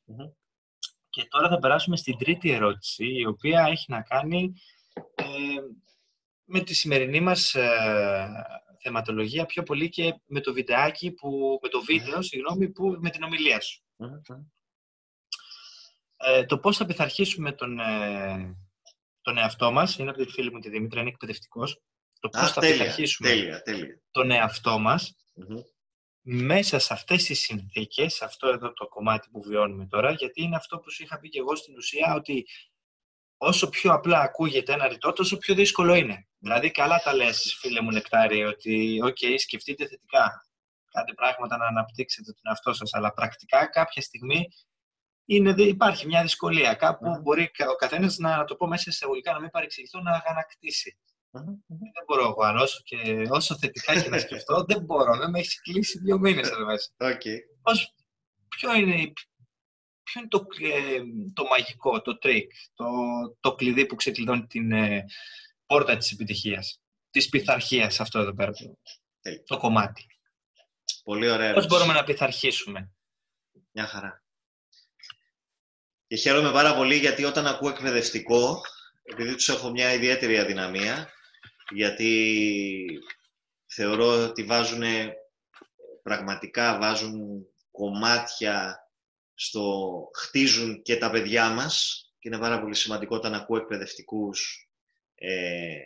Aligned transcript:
Και 1.10 1.26
τώρα 1.30 1.50
θα 1.50 1.60
περάσουμε 1.60 1.98
στην 1.98 2.18
τρίτη 2.18 2.52
ερώτηση, 2.52 3.06
η 3.06 3.26
οποία 3.26 3.66
έχει 3.70 3.92
να 3.92 4.02
κάνει 4.02 4.54
ε, 5.16 5.26
με 6.44 6.60
τη 6.60 6.74
σημερινή 6.74 7.20
μας 7.20 7.56
ε, 7.56 8.30
θεματολογία 8.82 9.46
πιο 9.46 9.64
πολύ 9.64 9.90
και 9.90 10.14
με 10.26 10.40
το 10.40 10.54
βιντεάκι, 10.54 11.12
που, 11.12 11.60
με 11.62 11.70
το 11.70 11.82
βίντεο, 11.82 12.22
συγγνώμη, 12.22 12.70
που, 12.70 12.98
με 13.00 13.10
την 13.10 13.24
ομιλία 13.24 13.62
σου. 13.62 13.84
Ε, 16.18 16.46
το 16.46 16.60
πώς 16.60 16.78
θα 16.78 16.86
πειθαρχήσουμε 16.86 17.52
τον, 17.52 17.80
ε, 17.80 18.56
τον 19.22 19.38
εαυτό 19.38 19.72
μας, 19.72 19.98
είναι 19.98 20.10
από 20.10 20.26
τη 20.26 20.32
φίλη 20.32 20.52
μου 20.52 20.60
τη 20.60 20.70
Δήμητρα, 20.70 21.00
είναι 21.00 21.10
εκπαιδευτικός, 21.10 21.82
το 22.20 22.30
πώς 22.30 22.52
θα 22.52 22.62
τέλεια, 22.62 22.78
πειθαρχήσουμε 22.78 23.30
τέλεια, 23.30 23.62
τέλεια. 23.62 24.02
τον 24.12 24.32
εαυτό 24.32 24.80
μας 24.80 25.16
μέσα 26.22 26.80
σε 26.80 26.94
αυτές 26.94 27.24
τις 27.24 27.40
συνθήκες, 27.40 28.22
αυτό 28.22 28.48
εδώ 28.48 28.74
το 28.74 28.88
κομμάτι 28.88 29.30
που 29.30 29.42
βιώνουμε 29.42 29.86
τώρα, 29.86 30.12
γιατί 30.12 30.42
είναι 30.42 30.56
αυτό 30.56 30.80
που 30.80 30.92
σου 30.92 31.04
είχα 31.04 31.20
πει 31.20 31.30
και 31.30 31.40
εγώ 31.40 31.56
στην 31.56 31.76
ουσία, 31.76 32.14
ότι 32.16 32.46
όσο 33.38 33.70
πιο 33.70 33.94
απλά 33.94 34.20
ακούγεται 34.20 34.74
ένα 34.74 34.88
ρητό, 34.88 35.14
τόσο 35.14 35.38
πιο 35.38 35.56
δύσκολο 35.56 35.94
είναι. 35.94 36.28
Δηλαδή, 36.38 36.72
καλά 36.72 37.02
τα 37.04 37.14
λες, 37.14 37.58
φίλε 37.60 37.82
μου 37.82 37.92
Νεκτάρι, 37.92 38.44
ότι 38.44 39.02
OK, 39.04 39.18
okay, 39.22 39.34
σκεφτείτε 39.38 39.88
θετικά. 39.88 40.46
Κάντε 40.92 41.14
πράγματα 41.14 41.58
να 41.58 41.66
αναπτύξετε 41.66 42.32
τον 42.32 42.42
εαυτό 42.44 42.74
σας, 42.74 42.94
αλλά 42.94 43.14
πρακτικά 43.14 43.66
κάποια 43.66 44.02
στιγμή 44.02 44.48
είναι, 45.26 45.54
υπάρχει 45.58 46.08
μια 46.08 46.22
δυσκολία. 46.22 46.74
Κάπου 46.74 47.20
μπορεί 47.22 47.52
ο 47.72 47.76
καθένας 47.76 48.18
να 48.18 48.46
το 48.46 48.56
πω 48.56 48.68
μέσα 48.68 48.84
σε 48.84 48.90
εισαγωγικά, 48.90 49.34
να 49.34 49.40
μην 49.40 49.50
παρεξηγηθώ, 49.50 50.02
να 50.02 50.24
ανακτήσει. 50.26 50.98
Δεν 51.32 52.04
μπορώ 52.08 52.24
εγώ, 52.24 52.44
αν 52.44 52.58
όσο, 52.58 52.82
και, 52.84 53.28
όσο 53.30 53.58
θετικά 53.58 54.02
και 54.02 54.10
να 54.10 54.18
σκεφτώ, 54.18 54.64
δεν 54.70 54.84
μπορώ. 54.84 55.18
Δεν 55.18 55.30
με 55.30 55.40
έχει 55.40 55.62
κλείσει 55.62 56.00
δύο 56.00 56.20
μήνες 56.20 56.50
εδώ 56.50 56.66
μέσα. 56.66 56.90
Okay. 56.98 57.38
Πώς, 57.62 57.94
ποιο 58.50 58.74
είναι, 58.74 59.14
ποιο 60.04 60.22
είναι 60.22 60.28
το, 60.30 60.46
ε, 60.62 61.02
το 61.34 61.44
μαγικό, 61.44 62.02
το 62.02 62.18
τρικ, 62.18 62.52
το, 62.74 62.86
το 63.40 63.56
κλειδί 63.56 63.86
που 63.86 63.96
ξεκλειδώνει 63.96 64.46
την 64.46 64.72
ε, 64.72 65.06
πόρτα 65.66 65.98
της 65.98 66.12
επιτυχίας, 66.12 66.82
της 67.10 67.30
πειθαρχίας 67.30 68.00
αυτό 68.00 68.20
εδώ 68.20 68.34
πέρα, 68.34 68.52
το, 68.52 68.78
το 69.46 69.58
κομμάτι; 69.58 70.06
Πολύ 71.04 71.30
ωραία. 71.30 71.54
Πώς 71.54 71.68
μπορούμε 71.68 71.94
να 71.94 72.04
πειθαρχήσουμε; 72.04 72.92
Μια 73.72 73.86
χαρά. 73.86 74.24
Και 76.08 76.16
χαίρομαι 76.16 76.52
πάρα 76.52 76.76
πολύ 76.76 76.96
γιατί 76.96 77.24
όταν 77.24 77.48
ακούω 77.48 77.70
εκπαιδευτικό, 77.70 78.62
επειδή 79.04 79.36
τους 79.36 79.50
έχω 79.50 79.70
μια 79.70 79.94
ιδιαίτερη 79.94 80.40
αδυναμία, 80.40 81.10
γιατί 81.74 83.02
θεωρώ 83.66 84.24
ότι 84.24 84.44
βάζουν, 84.44 84.84
πραγματικά 86.04 86.78
βάζουν 86.78 87.48
κομμάτια 87.72 88.88
στο 89.34 90.10
χτίζουν 90.16 90.82
και 90.82 90.98
τα 90.98 91.12
παιδιά 91.12 91.50
μας 91.50 92.06
και 92.20 92.28
είναι 92.28 92.40
πάρα 92.40 92.60
πολύ 92.62 92.76
σημαντικό 92.76 93.16
όταν 93.16 93.34
ακούω 93.34 93.58
εκπαιδευτικούς 93.58 94.70
ε, 95.16 95.78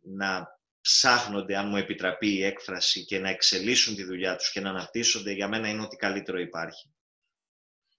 να 0.00 0.60
ψάχνονται, 0.80 1.56
αν 1.56 1.68
μου 1.68 1.76
επιτραπεί 1.76 2.28
η 2.34 2.44
έκφραση, 2.44 3.04
και 3.04 3.18
να 3.18 3.28
εξελίσσουν 3.28 3.94
τη 3.94 4.04
δουλειά 4.04 4.36
τους 4.36 4.50
και 4.52 4.60
να 4.60 4.70
αναπτύσσονται, 4.70 5.32
για 5.32 5.48
μένα 5.48 5.68
είναι 5.68 5.82
ότι 5.82 5.96
καλύτερο 5.96 6.38
υπάρχει. 6.38 6.94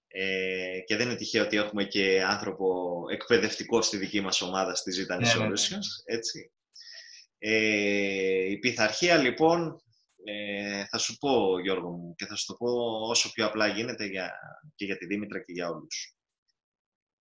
Ε, 0.08 0.80
και 0.86 0.96
δεν 0.96 1.06
είναι 1.08 1.16
τυχαίο 1.16 1.44
ότι 1.44 1.56
έχουμε 1.56 1.84
και 1.84 2.22
άνθρωπο 2.22 3.00
εκπαιδευτικό 3.10 3.82
στη 3.82 3.96
δική 3.96 4.20
μας 4.20 4.40
ομάδα 4.40 4.74
στη 4.74 4.92
Zeta 5.02 5.18
ναι, 5.18 5.34
ναι, 5.34 5.46
ναι. 5.46 5.78
έτσι. 6.04 6.52
Ε, 7.46 8.50
η 8.50 8.58
πειθαρχία, 8.58 9.16
λοιπόν, 9.16 9.82
ε, 10.24 10.84
θα 10.86 10.98
σου 10.98 11.16
πω, 11.16 11.60
Γιώργο 11.60 11.90
μου, 11.90 12.14
και 12.14 12.26
θα 12.26 12.34
σου 12.34 12.46
το 12.46 12.54
πω 12.54 12.70
όσο 13.08 13.32
πιο 13.32 13.46
απλά 13.46 13.66
γίνεται 13.66 14.04
για, 14.04 14.32
και 14.74 14.84
για 14.84 14.96
τη 14.96 15.06
Δήμητρα 15.06 15.44
και 15.44 15.52
για 15.52 15.68
όλους. 15.68 16.16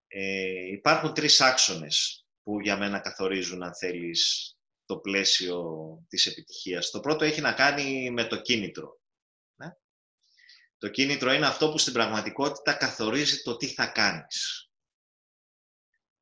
Ε, 0.07 0.71
υπάρχουν 0.71 1.13
τρεις 1.13 1.41
άξονες 1.41 2.25
που 2.43 2.59
για 2.61 2.77
μένα 2.77 2.99
καθορίζουν, 2.99 3.63
αν 3.63 3.75
θέλεις, 3.75 4.53
το 4.85 4.97
πλαίσιο 4.97 5.63
της 6.07 6.25
επιτυχίας. 6.25 6.89
Το 6.89 6.99
πρώτο 6.99 7.25
έχει 7.25 7.41
να 7.41 7.53
κάνει 7.53 8.11
με 8.11 8.25
το 8.27 8.41
κίνητρο. 8.41 8.99
Ναι; 9.55 9.71
Το 10.77 10.89
κίνητρο 10.89 11.31
είναι 11.31 11.47
αυτό 11.47 11.71
που 11.71 11.77
στην 11.77 11.93
πραγματικότητα 11.93 12.73
καθορίζει 12.73 13.41
το 13.41 13.57
τι 13.57 13.67
θα 13.67 13.87
κάνεις. 13.87 14.69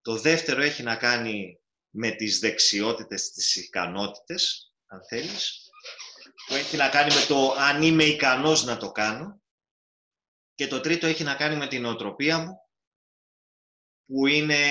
Το 0.02 0.18
δεύτερο 0.18 0.62
έχει 0.62 0.84
να 0.84 0.96
κάνει 0.96 1.61
με 1.92 2.12
τις 2.12 2.40
δεξιότητες, 2.40 3.32
τις 3.32 3.56
ικανότητες, 3.56 4.74
αν 4.86 5.06
θέλεις, 5.08 5.70
που 6.48 6.54
έχει 6.54 6.78
να 6.78 6.90
κάνει 6.90 7.14
με 7.14 7.26
το 7.28 7.52
αν 7.52 7.82
είμαι 7.82 8.04
ικανός 8.04 8.64
να 8.64 8.78
το 8.78 8.92
κάνω. 8.92 9.42
Και 10.56 10.68
το 10.68 10.80
τρίτο 10.80 11.08
έχει 11.08 11.24
να 11.24 11.36
κάνει 11.36 11.56
με 11.56 11.68
την 11.68 11.86
οτροπία 11.86 12.38
μου, 12.40 12.56
που 14.06 14.28
είναι 14.28 14.62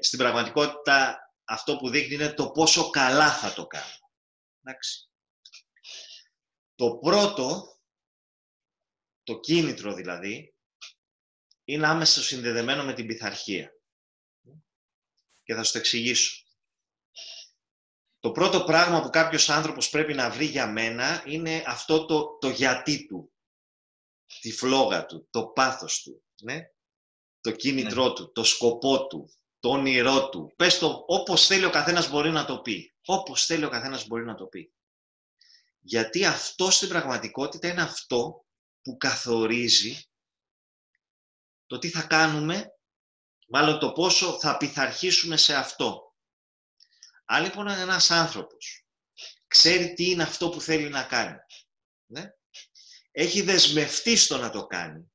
στην 0.00 0.18
πραγματικότητα 0.18 1.18
αυτό 1.44 1.76
που 1.76 1.90
δείχνει 1.90 2.14
είναι 2.14 2.32
το 2.32 2.50
πόσο 2.50 2.90
καλά 2.90 3.32
θα 3.32 3.52
το 3.52 3.66
κάνω. 3.66 4.12
Εντάξει. 4.62 5.10
Το 6.74 6.96
πρώτο, 6.96 7.78
το 9.22 9.40
κίνητρο 9.40 9.94
δηλαδή, 9.94 10.54
είναι 11.64 11.86
άμεσα 11.86 12.22
συνδεδεμένο 12.22 12.84
με 12.84 12.92
την 12.92 13.06
πειθαρχία. 13.06 13.77
Και 15.48 15.54
θα 15.54 15.62
σου 15.62 15.72
το 15.72 15.78
εξηγήσω. 15.78 16.44
Το 18.20 18.30
πρώτο 18.30 18.64
πράγμα 18.64 19.02
που 19.02 19.10
κάποιος 19.10 19.48
άνθρωπος 19.48 19.90
πρέπει 19.90 20.14
να 20.14 20.30
βρει 20.30 20.44
για 20.44 20.66
μένα 20.66 21.22
είναι 21.26 21.62
αυτό 21.66 22.04
το, 22.06 22.38
το 22.38 22.48
γιατί 22.48 23.06
του, 23.06 23.32
τη 24.40 24.52
φλόγα 24.52 25.06
του, 25.06 25.28
το 25.30 25.46
πάθος 25.46 26.02
του, 26.02 26.24
ναι; 26.42 26.60
το 27.40 27.50
κίνητρό 27.50 28.08
ναι. 28.08 28.14
του, 28.14 28.32
το 28.32 28.44
σκοπό 28.44 29.06
του, 29.06 29.30
το 29.60 29.68
όνειρό 29.68 30.28
του. 30.28 30.52
Πες 30.56 30.78
το 30.78 31.04
όπως 31.06 31.46
θέλει 31.46 31.64
ο 31.64 31.70
καθένας 31.70 32.10
μπορεί 32.10 32.30
να 32.30 32.44
το 32.44 32.60
πει. 32.60 32.94
Όπως 33.04 33.44
θέλει 33.44 33.64
ο 33.64 33.68
καθένας 33.68 34.06
μπορεί 34.06 34.24
να 34.24 34.34
το 34.34 34.46
πει. 34.46 34.72
Γιατί 35.80 36.24
αυτό 36.24 36.70
στην 36.70 36.88
πραγματικότητα 36.88 37.68
είναι 37.68 37.82
αυτό 37.82 38.44
που 38.82 38.96
καθορίζει 38.96 40.08
το 41.66 41.78
τι 41.78 41.88
θα 41.88 42.02
κάνουμε, 42.02 42.77
μάλλον 43.48 43.78
το 43.78 43.92
πόσο 43.92 44.38
θα 44.38 44.56
πειθαρχήσουμε 44.56 45.36
σε 45.36 45.54
αυτό. 45.54 46.14
Αν 47.24 47.42
λοιπόν 47.42 47.68
ένας 47.68 48.10
άνθρωπος 48.10 48.86
ξέρει 49.46 49.92
τι 49.92 50.10
είναι 50.10 50.22
αυτό 50.22 50.48
που 50.48 50.60
θέλει 50.60 50.88
να 50.88 51.02
κάνει, 51.02 51.36
ναι; 52.06 52.32
έχει 53.10 53.42
δεσμευτεί 53.42 54.16
στο 54.16 54.36
να 54.36 54.50
το 54.50 54.66
κάνει, 54.66 55.12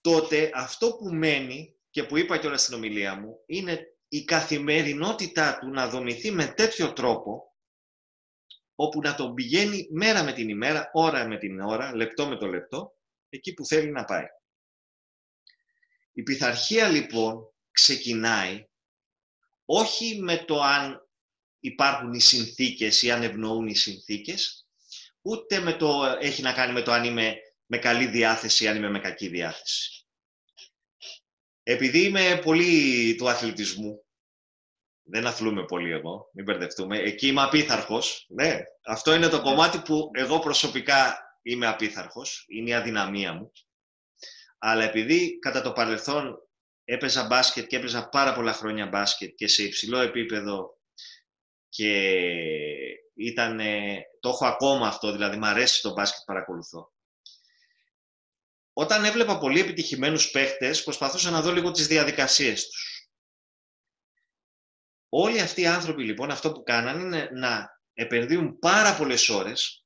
τότε 0.00 0.50
αυτό 0.54 0.96
που 0.96 1.14
μένει 1.14 1.74
και 1.90 2.04
που 2.04 2.16
είπα 2.16 2.38
και 2.38 2.46
όλα 2.46 2.56
στην 2.56 2.74
ομιλία 2.74 3.14
μου, 3.14 3.42
είναι 3.46 3.94
η 4.08 4.24
καθημερινότητά 4.24 5.58
του 5.58 5.68
να 5.68 5.88
δομηθεί 5.88 6.30
με 6.30 6.46
τέτοιο 6.46 6.92
τρόπο, 6.92 7.54
όπου 8.74 9.00
να 9.00 9.14
τον 9.14 9.34
πηγαίνει 9.34 9.88
μέρα 9.90 10.22
με 10.22 10.32
την 10.32 10.48
ημέρα, 10.48 10.90
ώρα 10.92 11.26
με 11.26 11.38
την 11.38 11.60
ώρα, 11.60 11.94
λεπτό 11.96 12.26
με 12.26 12.36
το 12.36 12.46
λεπτό, 12.46 12.96
εκεί 13.28 13.54
που 13.54 13.66
θέλει 13.66 13.90
να 13.90 14.04
πάει. 14.04 14.26
Η 16.12 16.22
πειθαρχία 16.22 16.88
λοιπόν 16.88 17.54
ξεκινάει 17.70 18.68
όχι 19.64 20.18
με 20.20 20.36
το 20.36 20.62
αν 20.62 21.08
υπάρχουν 21.60 22.12
οι 22.12 22.20
συνθήκες 22.20 23.02
ή 23.02 23.10
αν 23.10 23.22
ευνοούν 23.22 23.66
οι 23.66 23.74
συνθήκες, 23.74 24.68
ούτε 25.22 25.60
με 25.60 25.72
το, 25.72 26.16
έχει 26.20 26.42
να 26.42 26.52
κάνει 26.52 26.72
με 26.72 26.82
το 26.82 26.92
αν 26.92 27.04
είμαι 27.04 27.36
με 27.66 27.78
καλή 27.78 28.06
διάθεση 28.06 28.64
ή 28.64 28.68
αν 28.68 28.76
είμαι 28.76 28.90
με 28.90 29.00
κακή 29.00 29.28
διάθεση. 29.28 30.06
Επειδή 31.62 32.04
είμαι 32.04 32.40
πολύ 32.44 33.14
του 33.18 33.28
αθλητισμού, 33.28 34.04
δεν 35.02 35.26
αθλούμε 35.26 35.64
πολύ 35.64 35.90
εγώ, 35.90 36.30
μην 36.32 36.44
μπερδευτούμε, 36.44 36.98
εκεί 36.98 37.26
είμαι 37.26 37.42
απίθαρχος, 37.42 38.26
ναι, 38.28 38.60
αυτό 38.84 39.14
είναι 39.14 39.28
το 39.28 39.36
ναι. 39.36 39.42
κομμάτι 39.42 39.78
που 39.78 40.10
εγώ 40.12 40.38
προσωπικά 40.38 41.18
είμαι 41.42 41.66
απίθαρχος, 41.66 42.44
είναι 42.48 42.70
η 42.70 42.74
αδυναμία 42.74 43.32
μου, 43.32 43.52
αλλά 44.62 44.84
επειδή 44.84 45.38
κατά 45.38 45.62
το 45.62 45.72
παρελθόν 45.72 46.38
έπαιζα 46.84 47.26
μπάσκετ 47.26 47.66
και 47.66 47.76
έπαιζα 47.76 48.08
πάρα 48.08 48.34
πολλά 48.34 48.52
χρόνια 48.52 48.86
μπάσκετ 48.86 49.34
και 49.34 49.48
σε 49.48 49.62
υψηλό 49.62 49.98
επίπεδο 49.98 50.78
και 51.68 52.20
ήταν, 53.14 53.60
το 54.20 54.28
έχω 54.28 54.46
ακόμα 54.46 54.86
αυτό, 54.86 55.12
δηλαδή 55.12 55.36
μου 55.36 55.46
αρέσει 55.46 55.82
το 55.82 55.92
μπάσκετ 55.92 56.22
παρακολουθώ. 56.26 56.92
Όταν 58.72 59.04
έβλεπα 59.04 59.38
πολύ 59.38 59.60
επιτυχημένους 59.60 60.30
παίχτες, 60.30 60.82
προσπαθούσα 60.82 61.30
να 61.30 61.40
δω 61.40 61.52
λίγο 61.52 61.70
τις 61.70 61.86
διαδικασίες 61.86 62.68
τους. 62.68 63.10
Όλοι 65.08 65.40
αυτοί 65.40 65.60
οι 65.60 65.66
άνθρωποι 65.66 66.04
λοιπόν 66.04 66.30
αυτό 66.30 66.52
που 66.52 66.62
κάνανε 66.62 67.02
είναι 67.02 67.28
να 67.32 67.80
επενδύουν 67.92 68.58
πάρα 68.58 68.96
πολλές 68.96 69.28
ώρες 69.28 69.84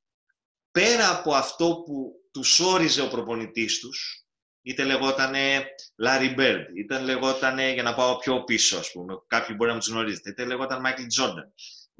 πέρα 0.71 1.19
από 1.19 1.35
αυτό 1.35 1.83
που 1.87 2.13
τους 2.31 2.61
όριζε 2.61 3.03
ο 3.03 3.09
προπονητής 3.09 3.79
τους, 3.79 4.24
είτε 4.65 4.85
λεγότανε 4.85 5.65
Larry 6.07 6.39
Bird, 6.39 6.65
είτε 6.77 6.99
λεγότανε, 6.99 7.73
για 7.73 7.83
να 7.83 7.95
πάω 7.95 8.17
πιο 8.17 8.45
πίσω, 8.45 8.79
ας 8.79 8.93
πούμε, 8.93 9.15
κάποιοι 9.27 9.55
μπορεί 9.59 9.69
να 9.69 9.75
μου 9.75 9.83
τους 9.83 9.91
γνωρίζετε, 9.91 10.31
είτε 10.31 10.45
λεγόταν 10.45 10.83
Michael 10.87 11.23
Jordan, 11.23 11.49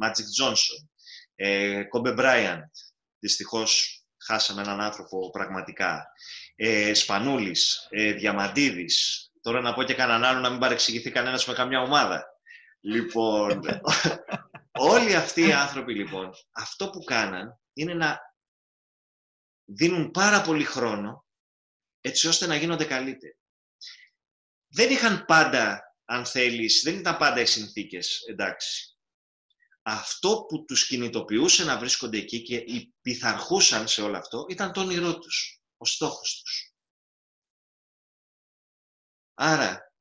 Magic 0.05 0.43
Johnson, 0.43 0.89
ε, 1.35 1.83
Kobe 1.93 2.19
Bryant, 2.19 2.71
δυστυχώς 3.19 3.99
χάσαμε 4.25 4.63
έναν 4.63 4.81
άνθρωπο 4.81 5.31
πραγματικά. 5.31 6.07
Ε, 6.57 6.95
Σπανούλης, 6.95 7.87
ε, 7.91 8.13
Διαμαντίδης, 8.13 9.29
τώρα 9.41 9.61
να 9.61 9.75
πω 9.75 9.83
και 9.83 9.95
κανέναν 9.95 10.25
άλλο 10.25 10.41
να 10.41 10.51
μην 10.51 10.59
παρεξηγηθεί 10.59 11.11
κανένας 11.11 11.47
με 11.47 11.55
καμιά 11.55 11.81
ομάδα. 11.81 12.25
Λοιπόν, 12.81 13.61
όλοι 14.95 15.15
αυτοί 15.15 15.47
οι 15.47 15.53
άνθρωποι 15.53 15.95
λοιπόν, 15.95 16.31
αυτό 16.53 16.91
που 16.91 17.05
κάναν 17.05 17.61
είναι 17.73 17.95
να 17.95 18.21
δίνουν 19.65 20.11
πάρα 20.11 20.41
πολύ 20.41 20.65
χρόνο 20.65 21.24
έτσι 22.07 22.29
ώστε 22.29 22.47
να 22.47 22.57
γίνονται 22.57 22.85
καλύτεροι. 22.85 23.39
Δεν 24.69 24.91
είχαν 24.91 25.25
πάντα, 25.25 25.83
αν 26.05 26.27
θέλεις, 26.27 26.83
δεν 26.83 26.99
ήταν 26.99 27.17
πάντα 27.17 27.41
οι 27.41 27.47
συνθήκες, 27.47 28.21
εντάξει. 28.29 28.99
Αυτό 29.83 30.45
που 30.49 30.65
τους 30.65 30.87
κινητοποιούσε 30.87 31.65
να 31.65 31.79
βρίσκονται 31.79 32.19
εκεί 32.19 32.43
και 32.43 32.65
πειθαρχούσαν 33.01 33.89
σε 33.89 34.03
όλο 34.03 34.17
αυτό 34.17 34.47
ήταν 34.49 34.73
το 34.73 34.81
όνειρό 34.81 35.19
τους, 35.19 35.63
ο 35.77 35.85
στόχος 35.85 36.41
τους. 36.41 36.75
Άρα, 39.35 39.93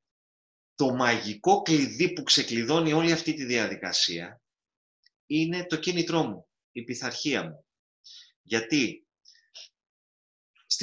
το 0.75 0.93
μαγικό 0.93 1.61
κλειδί 1.61 2.13
που 2.13 2.23
ξεκλειδώνει 2.23 2.93
όλη 2.93 3.11
αυτή 3.11 3.33
τη 3.33 3.45
διαδικασία 3.45 4.41
είναι 5.25 5.65
το 5.65 5.79
κίνητρό 5.79 6.23
μου, 6.23 6.47
η 6.71 6.83
πειθαρχία 6.83 7.43
μου. 7.43 7.65
Γιατί 8.41 9.07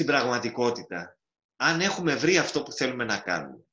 στην 0.01 0.13
πραγματικότητα, 0.13 1.19
αν 1.55 1.81
έχουμε 1.81 2.15
βρει 2.15 2.37
αυτό 2.37 2.63
που 2.63 2.71
θέλουμε 2.71 3.03
να 3.03 3.19
κάνουμε, 3.19 3.65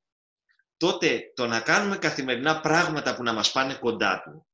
τότε 0.76 1.32
το 1.34 1.46
να 1.46 1.60
κάνουμε 1.60 1.98
καθημερινά 1.98 2.60
πράγματα 2.60 3.16
που 3.16 3.22
να 3.22 3.32
μας 3.32 3.52
πάνε 3.52 3.74
κοντά 3.74 4.22
του, 4.22 4.46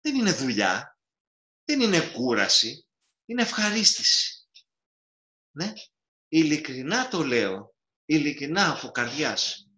δεν 0.00 0.14
είναι 0.14 0.32
δουλειά, 0.32 0.98
δεν 1.64 1.80
είναι 1.80 2.00
κούραση, 2.00 2.86
είναι 3.24 3.42
ευχαρίστηση. 3.42 4.48
Ναι, 5.50 5.72
ειλικρινά 6.28 7.08
το 7.08 7.22
λέω, 7.22 7.74
ειλικρινά 8.04 8.70
από 8.70 8.90
καρδιάς. 8.90 9.70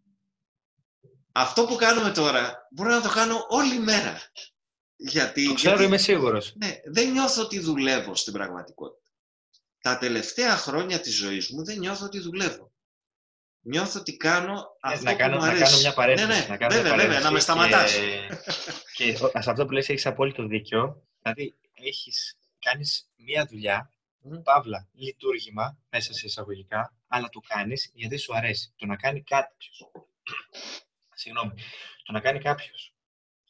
Αυτό 1.32 1.66
που 1.66 1.76
κάνουμε 1.76 2.10
τώρα, 2.10 2.68
μπορώ 2.70 2.90
να 2.90 3.02
το 3.02 3.08
κάνω 3.08 3.46
όλη 3.48 3.78
μέρα. 3.78 4.20
Γιατί, 4.96 5.46
το 5.46 5.54
ξέρω, 5.54 5.74
γιατί, 5.74 5.88
είμαι 5.88 5.98
σίγουρος. 5.98 6.54
Ναι, 6.56 6.80
δεν 6.84 7.12
νιώθω 7.12 7.42
ότι 7.42 7.58
δουλεύω 7.58 8.14
στην 8.14 8.32
πραγματικότητα. 8.32 8.97
Τα 9.80 9.98
τελευταία 9.98 10.56
χρόνια 10.56 11.00
της 11.00 11.16
ζωής 11.16 11.50
μου 11.50 11.64
δεν 11.64 11.78
νιώθω 11.78 12.04
ότι 12.04 12.18
δουλεύω. 12.20 12.72
Νιώθω 13.60 14.00
ότι 14.00 14.16
κάνω 14.16 14.52
Ε, 14.52 14.92
αυτό 14.92 15.04
να 15.04 15.14
κάνω, 15.14 15.32
που 15.36 15.40
μου 15.40 15.46
να 15.46 15.50
αρέσει. 15.52 15.64
κάνω 15.64 15.78
μια 15.78 15.94
παρένθεση. 15.94 16.28
Ναι, 16.28 16.34
ναι, 16.34 16.46
να 16.46 16.56
κάνω 16.56 16.74
βέβαια, 16.74 16.94
μια 16.94 17.04
βέβαια, 17.04 17.20
να 17.20 17.30
με 17.30 17.40
παρένθεση 17.40 17.44
σταματάς. 17.44 17.92
Και, 18.96 19.12
και 19.12 19.16
σε 19.40 19.50
αυτό 19.50 19.64
που 19.66 19.72
λες 19.72 19.88
έχεις 19.88 20.06
απόλυτο 20.06 20.46
δίκιο. 20.46 21.06
Δηλαδή, 21.22 21.56
έχεις, 21.74 22.38
κάνεις 22.58 23.10
μια 23.16 23.46
δουλειά, 23.46 23.92
Μμμ. 24.18 24.42
παύλα, 24.42 24.88
λειτουργήμα, 24.92 25.78
μέσα 25.90 26.12
σε 26.12 26.26
εισαγωγικά, 26.26 26.94
αλλά 27.08 27.28
το 27.28 27.40
κάνεις 27.48 27.90
γιατί 27.94 28.16
σου 28.16 28.34
αρέσει. 28.36 28.72
Το 28.76 28.86
να 28.86 28.96
κάνει 28.96 29.22
κάποιος, 29.22 29.90
συγγνώμη, 31.14 31.52
το 32.04 32.12
να 32.12 32.20
κάνει 32.20 32.38
κάποιος 32.38 32.92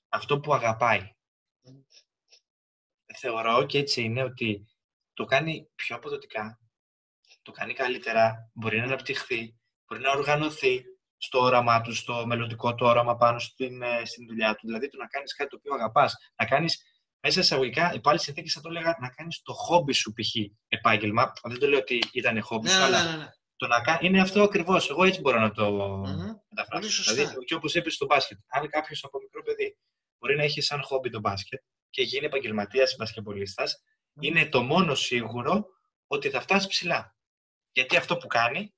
αυτό 0.09 0.41
που 0.41 0.55
αγαπάει. 0.55 1.13
Θεωρώ 3.17 3.67
και 3.67 3.79
έτσι 3.79 4.03
είναι 4.03 4.23
ότι 4.23 4.67
το 5.19 5.25
κάνει 5.25 5.69
πιο 5.75 5.97
αποδοτικά, 5.97 6.61
το 7.43 7.53
κάνει 7.53 7.75
καλύτερα, 7.75 8.51
μπορεί 8.55 8.79
να 8.79 8.85
αναπτυχθεί, 8.85 9.59
μπορεί 9.87 10.03
να 10.03 10.11
οργανωθεί 10.11 10.83
στο 11.17 11.41
όραμά 11.41 11.81
του, 11.81 11.95
στο 11.95 12.27
μελλοντικό 12.27 12.75
του 12.75 12.87
όραμα 12.87 13.17
πάνω 13.17 13.39
στην, 13.39 13.83
ε, 13.83 14.05
στην 14.05 14.27
δουλειά 14.27 14.55
του. 14.55 14.67
Δηλαδή, 14.67 14.89
το 14.89 14.97
να 14.97 15.07
κάνεις 15.07 15.35
κάτι 15.35 15.51
το 15.51 15.57
οποίο 15.57 15.75
αγαπάς, 15.75 16.15
να 16.37 16.47
κάνεις 16.47 16.83
μέσα 17.21 17.41
εισαγωγικά, 17.41 17.93
υπό 17.95 18.09
άλλες 18.09 18.23
συνθήκες 18.23 18.53
θα 18.53 18.61
το 18.61 18.69
έλεγα, 18.69 18.97
να 19.01 19.09
κάνεις 19.09 19.43
το 19.43 19.53
χόμπι 19.53 19.93
σου 19.93 20.13
π.χ. 20.13 20.35
επάγγελμα. 20.69 21.33
Δεν 21.43 21.59
το 21.59 21.69
λέω 21.69 21.79
ότι 21.79 21.99
ήταν 22.13 22.43
χόμπι 22.43 22.67
Ναι, 22.67 22.73
σου, 22.73 22.79
ναι, 22.79 22.85
αλλά 22.85 23.11
ναι, 23.11 23.17
ναι. 23.17 23.29
το 23.57 23.67
να 23.67 23.81
κα... 23.81 23.99
είναι 24.03 24.21
αυτό 24.21 24.43
ακριβώς. 24.43 24.91
Εγώ 24.91 25.05
έτσι 25.05 25.21
μπορώ 25.21 25.41
να 25.41 25.51
το 25.51 25.71
Μμμ. 25.71 26.33
μεταφράσω. 26.49 26.81
Πολύ 26.81 26.89
σωστά. 26.91 27.13
Δηλαδή, 27.13 27.45
και 27.45 27.55
όπως 27.55 27.75
είπες 27.75 27.95
στο 27.95 28.07
μπάσκετ, 28.07 28.39
αν 28.47 28.69
κάποιος 28.69 29.05
από 29.05 29.19
μικρό 29.19 29.43
παιδί 29.43 29.77
μπορεί 30.19 30.37
να 30.37 30.43
έχει 30.43 30.61
σαν 30.61 30.83
χόμπι 30.83 31.11
το 31.11 31.21
μπάσκετ 31.21 31.61
και 31.91 32.03
γίνει 32.03 32.27
επαγγελματίας 32.27 32.97
μπασκετμπολίστας, 32.99 33.73
Μμμ. 33.73 33.98
Είναι 34.21 34.47
το 34.49 34.63
μόνο 34.63 34.95
σίγουρο 34.95 35.67
ότι 36.07 36.31
θα 36.31 36.41
φτάσει 36.41 36.69
ψηλά. 36.69 37.17
Γιατί 37.73 37.97
αυτό 37.97 38.17
που 38.17 38.27
κάνει 38.27 38.75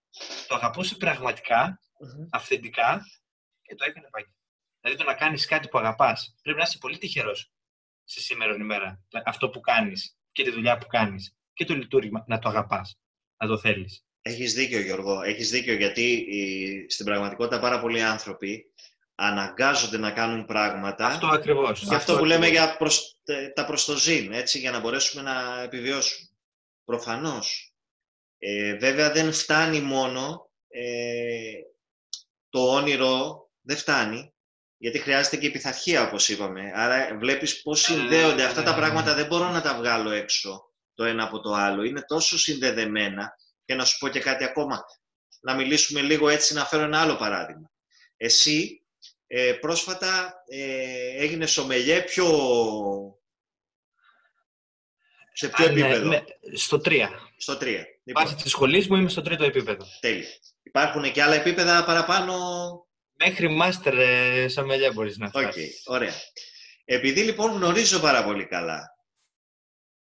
το 0.49 0.55
αγαπούσε 0.55 0.97
πραγματικά, 0.97 1.81
Μμμ. 2.01 2.27
αυθεντικά 2.31 3.03
και 3.63 3.75
το 3.75 3.85
έκανε 3.85 4.07
επάγγελμα. 4.07 4.35
Δηλαδή 4.81 5.03
το 5.03 5.09
να 5.11 5.15
κάνεις 5.17 5.47
κάτι 5.47 5.69
που 5.69 5.79
αγαπάς, 5.79 6.35
πρέπει 6.43 6.59
να 6.59 6.65
είσαι 6.65 6.79
πολύ 6.79 6.99
τυχερός 6.99 7.53
στη 8.05 8.21
σήμερα 8.21 8.55
ημέρα. 8.55 9.03
Αυτό 9.25 9.49
που 9.51 9.61
κάνεις 9.61 10.17
και 10.33 10.43
τη 10.45 10.51
δουλειά 10.51 10.79
που 10.79 10.87
κάνεις 10.87 11.37
και 11.53 11.65
το 11.65 11.75
λειτουργήμα 11.75 12.25
να 12.27 12.39
το 12.39 12.49
αγαπάς, 12.49 12.99
να 13.37 13.47
το 13.47 13.59
θέλεις. 13.59 14.05
Έχεις 14.23 14.55
δίκιο 14.55 14.81
Γιώργο, 14.81 15.23
έχεις 15.23 15.51
δίκιο 15.51 15.75
γιατί 15.75 16.03
η- 16.13 16.91
στην 16.91 17.05
πραγματικότητα 17.07 17.61
πάρα 17.61 17.81
πολλοί 17.81 18.03
άνθρωποι 18.03 18.73
αναγκάζονται 19.23 19.99
να 19.99 20.11
κάνουν 20.11 20.45
πράγματα 20.45 21.07
Αυτό 21.07 21.27
ακριβώς. 21.27 21.83
για 21.83 21.97
αυτό 21.97 22.17
που 22.17 22.25
λέμε 22.25 22.47
ακριβώς. 22.47 22.67
για 22.67 22.77
προς, 22.77 23.17
τε- 23.25 23.55
τα 23.55 23.65
προστοζήν, 23.65 24.33
έτσι, 24.33 24.59
για 24.59 24.71
να 24.71 24.81
μπορέσουμε 24.81 25.23
να 25.23 25.63
επιβιώσουμε. 25.63 26.29
Προφανώς. 26.85 27.75
Ε, 28.39 28.77
βέβαια 28.77 29.13
δεν 29.13 29.33
φτάνει 29.33 29.81
μόνο 29.81 30.51
ε, 30.69 31.53
το 32.49 32.75
όνειρο, 32.75 33.49
δεν 33.61 33.77
φτάνει, 33.77 34.35
γιατί 34.77 34.99
χρειάζεται 34.99 35.37
και 35.37 35.47
η 35.47 35.51
πειθαρχία, 35.51 36.03
όπως 36.07 36.29
είπαμε. 36.29 36.73
Άρα 36.75 37.17
βλέπεις 37.19 37.63
πώς 37.63 37.81
συνδέονται 37.81 38.45
αυτά 38.45 38.63
τα 38.63 38.71
ναι, 38.71 38.77
ναι. 38.77 38.83
πράγματα, 38.83 39.15
δεν 39.15 39.27
μπορώ 39.27 39.51
να 39.51 39.61
τα 39.63 39.75
βγάλω 39.75 40.11
έξω 40.11 40.73
το 40.95 41.05
ένα 41.05 41.25
από 41.25 41.41
το 41.41 41.53
άλλο. 41.53 41.83
Είναι 41.83 42.05
τόσο 42.07 42.39
συνδεδεμένα 42.39 43.33
και 43.65 43.75
να 43.75 43.85
σου 43.85 43.99
πω 43.99 44.09
και 44.09 44.21
κάτι 44.21 44.45
ακόμα. 44.45 44.85
Να 45.41 45.55
μιλήσουμε 45.55 46.01
λίγο 46.01 46.29
έτσι, 46.29 46.55
να 46.55 46.65
φέρω 46.65 46.83
ένα 46.83 47.01
άλλο 47.01 47.17
παράδειγμα. 47.17 47.71
Εσύ 48.17 48.80
ε, 49.33 49.53
πρόσφατα 49.53 50.43
ε, 50.49 51.23
έγινε 51.23 51.47
σομελιέ 51.47 52.03
πιο... 52.03 52.27
Σε 55.33 55.49
ποιο 55.49 55.65
Αν, 55.67 55.77
ε, 55.77 55.81
επίπεδο; 55.81 56.09
με- 56.09 56.25
στο 56.55 56.81
3. 56.85 57.09
Στο 57.37 57.53
3. 57.61 57.85
Λοιπόν, 58.05 58.23
Βάσει 58.25 58.35
της 58.35 58.51
σχολής 58.51 58.89
μου 58.89 58.97
είμαι 58.97 59.09
στο 59.09 59.23
τρίτο 59.23 59.45
επίπεδο. 59.45 59.87
τέλεια. 60.01 60.29
Υπάρχουν 60.63 61.13
και 61.13 61.23
άλλα 61.23 61.35
επίπεδα 61.35 61.85
παραπάνω; 61.85 62.35
Μέχρι 63.13 63.49
μάστερ 63.49 63.99
ε, 63.99 64.49
σομελιέ 64.49 64.93
μπορείς 64.93 65.17
να 65.19 65.27
Οκ, 65.27 65.33
φτάσεις. 65.33 65.83
ωραία. 65.87 66.15
Επειδή 66.85 67.23
λοιπόν 67.23 67.51
γνωρίζω 67.53 68.01
πάρα 68.01 68.25
πολύ 68.25 68.47
καλά, 68.47 68.97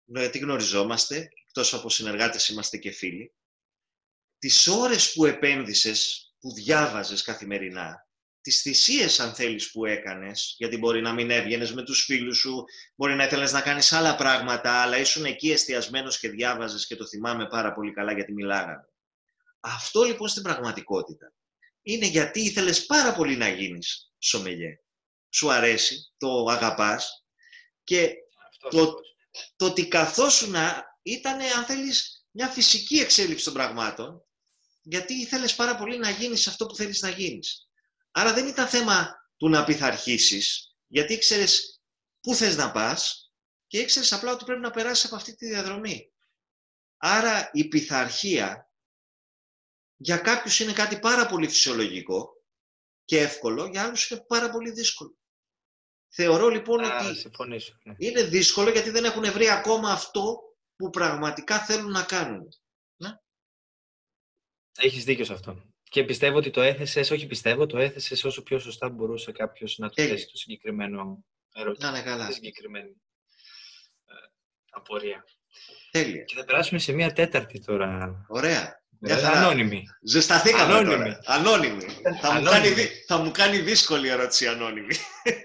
γιατί 0.04 0.38
γνωριζόμαστε, 0.38 1.28
εκτός 1.46 1.74
από 1.74 1.90
συνεργάτες 1.90 2.48
είμαστε 2.48 2.76
και 2.76 2.90
φίλοι, 2.90 3.34
τις 4.38 4.66
ώρες 4.66 5.12
που 5.12 5.24
επένδυσες, 5.26 6.32
που 6.40 6.52
διάβαζες 6.52 7.22
καθημερινά, 7.22 8.08
τις 8.42 8.60
θυσίες 8.60 9.20
αν 9.20 9.34
θέλεις 9.34 9.70
που 9.70 9.84
έκανες, 9.84 10.54
γιατί 10.58 10.76
μπορεί 10.76 11.00
να 11.00 11.12
μην 11.12 11.30
έβγαινες 11.30 11.72
με 11.72 11.82
τους 11.82 12.04
φίλους 12.04 12.38
σου, 12.38 12.64
μπορεί 12.94 13.14
να 13.14 13.24
ήθελες 13.24 13.52
να 13.52 13.60
κάνεις 13.60 13.92
άλλα 13.92 14.16
πράγματα, 14.16 14.72
αλλά 14.82 14.96
ήσουν 14.98 15.24
εκεί 15.24 15.50
εστιασμένος 15.50 16.18
και 16.18 16.28
διάβαζες 16.28 16.86
και 16.86 16.96
το 16.96 17.06
θυμάμαι 17.06 17.46
πάρα 17.48 17.72
πολύ 17.72 17.92
καλά 17.92 18.12
γιατί 18.12 18.32
μιλάγαμε. 18.32 18.88
Αυτό 19.60 20.02
λοιπόν 20.02 20.28
στην 20.28 20.42
πραγματικότητα 20.42 21.32
είναι 21.82 22.06
γιατί 22.06 22.40
ήθελες 22.40 22.86
πάρα 22.86 23.14
πολύ 23.14 23.36
να 23.36 23.48
γίνεις 23.48 24.12
σομελιέ. 24.18 24.80
Σου 25.30 25.50
αρέσει, 25.52 26.12
το 26.16 26.44
αγαπάς 26.50 27.24
και 27.84 28.10
Αυτό 28.50 28.68
Το- 28.68 28.80
ακριβώς. 28.82 29.00
το 29.56 29.66
ότι 29.66 29.88
καθόσουν 29.88 30.54
ήταν, 31.02 31.40
αν 31.40 31.64
θέλεις, 31.64 32.24
μια 32.30 32.48
φυσική 32.48 32.98
εξέλιξη 32.98 33.44
των 33.44 33.52
πραγμάτων, 33.52 34.24
γιατί 34.82 35.14
ήθελες 35.14 35.54
πάρα 35.54 35.76
πολύ 35.76 35.98
να 35.98 36.10
γίνεις 36.10 36.46
αυτό 36.46 36.66
που 36.66 36.74
θέλεις 36.74 37.00
να 37.00 37.08
γίνεις. 37.08 37.68
Άρα 38.10 38.32
δεν 38.32 38.46
ήταν 38.46 38.68
θέμα 38.68 39.28
του 39.36 39.48
να 39.48 39.64
πειθαρχήσεις, 39.64 40.74
γιατί 40.86 41.12
ήξερες 41.12 41.80
πού 42.20 42.34
θες 42.34 42.56
να 42.56 42.72
πας 42.72 43.32
και 43.66 43.78
ήξερες 43.78 44.12
απλά 44.12 44.32
ότι 44.32 44.44
πρέπει 44.44 44.60
να 44.60 44.70
περάσεις 44.70 45.04
από 45.04 45.16
αυτή 45.16 45.34
τη 45.34 45.46
διαδρομή. 45.46 46.12
Άρα 46.96 47.50
η 47.52 47.68
πειθαρχία 47.68 48.70
για 49.96 50.18
κάποιους 50.18 50.60
είναι 50.60 50.72
κάτι 50.72 50.98
πάρα 50.98 51.26
πολύ 51.26 51.48
φυσιολογικό 51.48 52.44
και 53.04 53.20
εύκολο, 53.20 53.66
για 53.66 53.84
άλλους 53.84 54.10
είναι 54.10 54.24
πάρα 54.28 54.50
πολύ 54.50 54.70
δύσκολο. 54.70 55.18
Θεωρώ 56.12 56.48
λοιπόν 56.48 56.84
Α, 56.84 57.06
ότι 57.06 57.18
συμφωνήσω. 57.18 57.78
ναι. 57.82 57.94
είναι 57.98 58.22
δύσκολο 58.22 58.70
γιατί 58.70 58.90
δεν 58.90 59.04
έχουν 59.04 59.32
βρει 59.32 59.48
ακόμα 59.48 59.92
αυτό 59.92 60.40
που 60.76 60.90
πραγματικά 60.90 61.64
θέλουν 61.64 61.90
να 61.90 62.04
κάνουν. 62.04 62.48
Έχεις 64.78 65.04
δίκιο 65.04 65.24
σε 65.24 65.32
αυτό. 65.32 65.69
Και 65.90 66.04
πιστεύω 66.04 66.36
ότι 66.36 66.50
το 66.50 66.60
έθεσες, 66.62 67.10
όχι 67.10 67.26
πιστεύω, 67.26 67.66
το 67.66 67.78
έθεσες 67.78 68.24
όσο 68.24 68.42
πιο 68.42 68.58
σωστά 68.58 68.88
μπορούσε 68.88 69.32
κάποιος 69.32 69.78
να 69.78 69.88
το 69.88 69.94
Τέλεια. 69.94 70.10
θέσει 70.10 70.26
το 70.30 70.36
συγκεκριμένο 70.36 71.24
ερώτημα. 71.54 71.90
Να 71.90 71.98
είναι 71.98 72.06
καλά. 72.10 72.26
Τη 72.26 72.32
συγκεκριμένη 72.32 72.88
ε, 74.06 74.12
απορία. 74.70 75.24
Τέλεια. 75.90 76.22
Και 76.22 76.34
θα 76.36 76.44
περάσουμε 76.44 76.78
σε 76.80 76.92
μια 76.92 77.12
τέταρτη 77.12 77.60
τώρα. 77.64 78.24
Ωραία. 78.28 78.82
Μια 78.98 79.16
Ε, 79.16 79.20
χαρά. 79.20 79.38
Ανώνυμη. 79.40 79.84
Ζεσταθήκαμε 80.02 80.62
Ανώνυμη. 80.74 80.96
τώρα. 80.96 81.20
Ανώνυμη. 81.24 81.82
θα, 81.82 82.10
μου 82.10 82.18
Ανώνυμη. 82.28 82.50
κάνει, 82.50 82.68
δυ- 82.68 83.04
θα 83.06 83.16
μου 83.18 83.30
κάνει 83.30 83.58
δύσκολη 83.58 84.08
ερώτηση 84.08 84.46
ανώνυμη. 84.46 84.94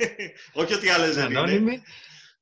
Όχι 0.54 0.74
ότι 0.74 0.90
άλλες 0.90 1.16
δεν 1.16 1.30
είναι. 1.30 1.40
Ανώνυμη. 1.40 1.82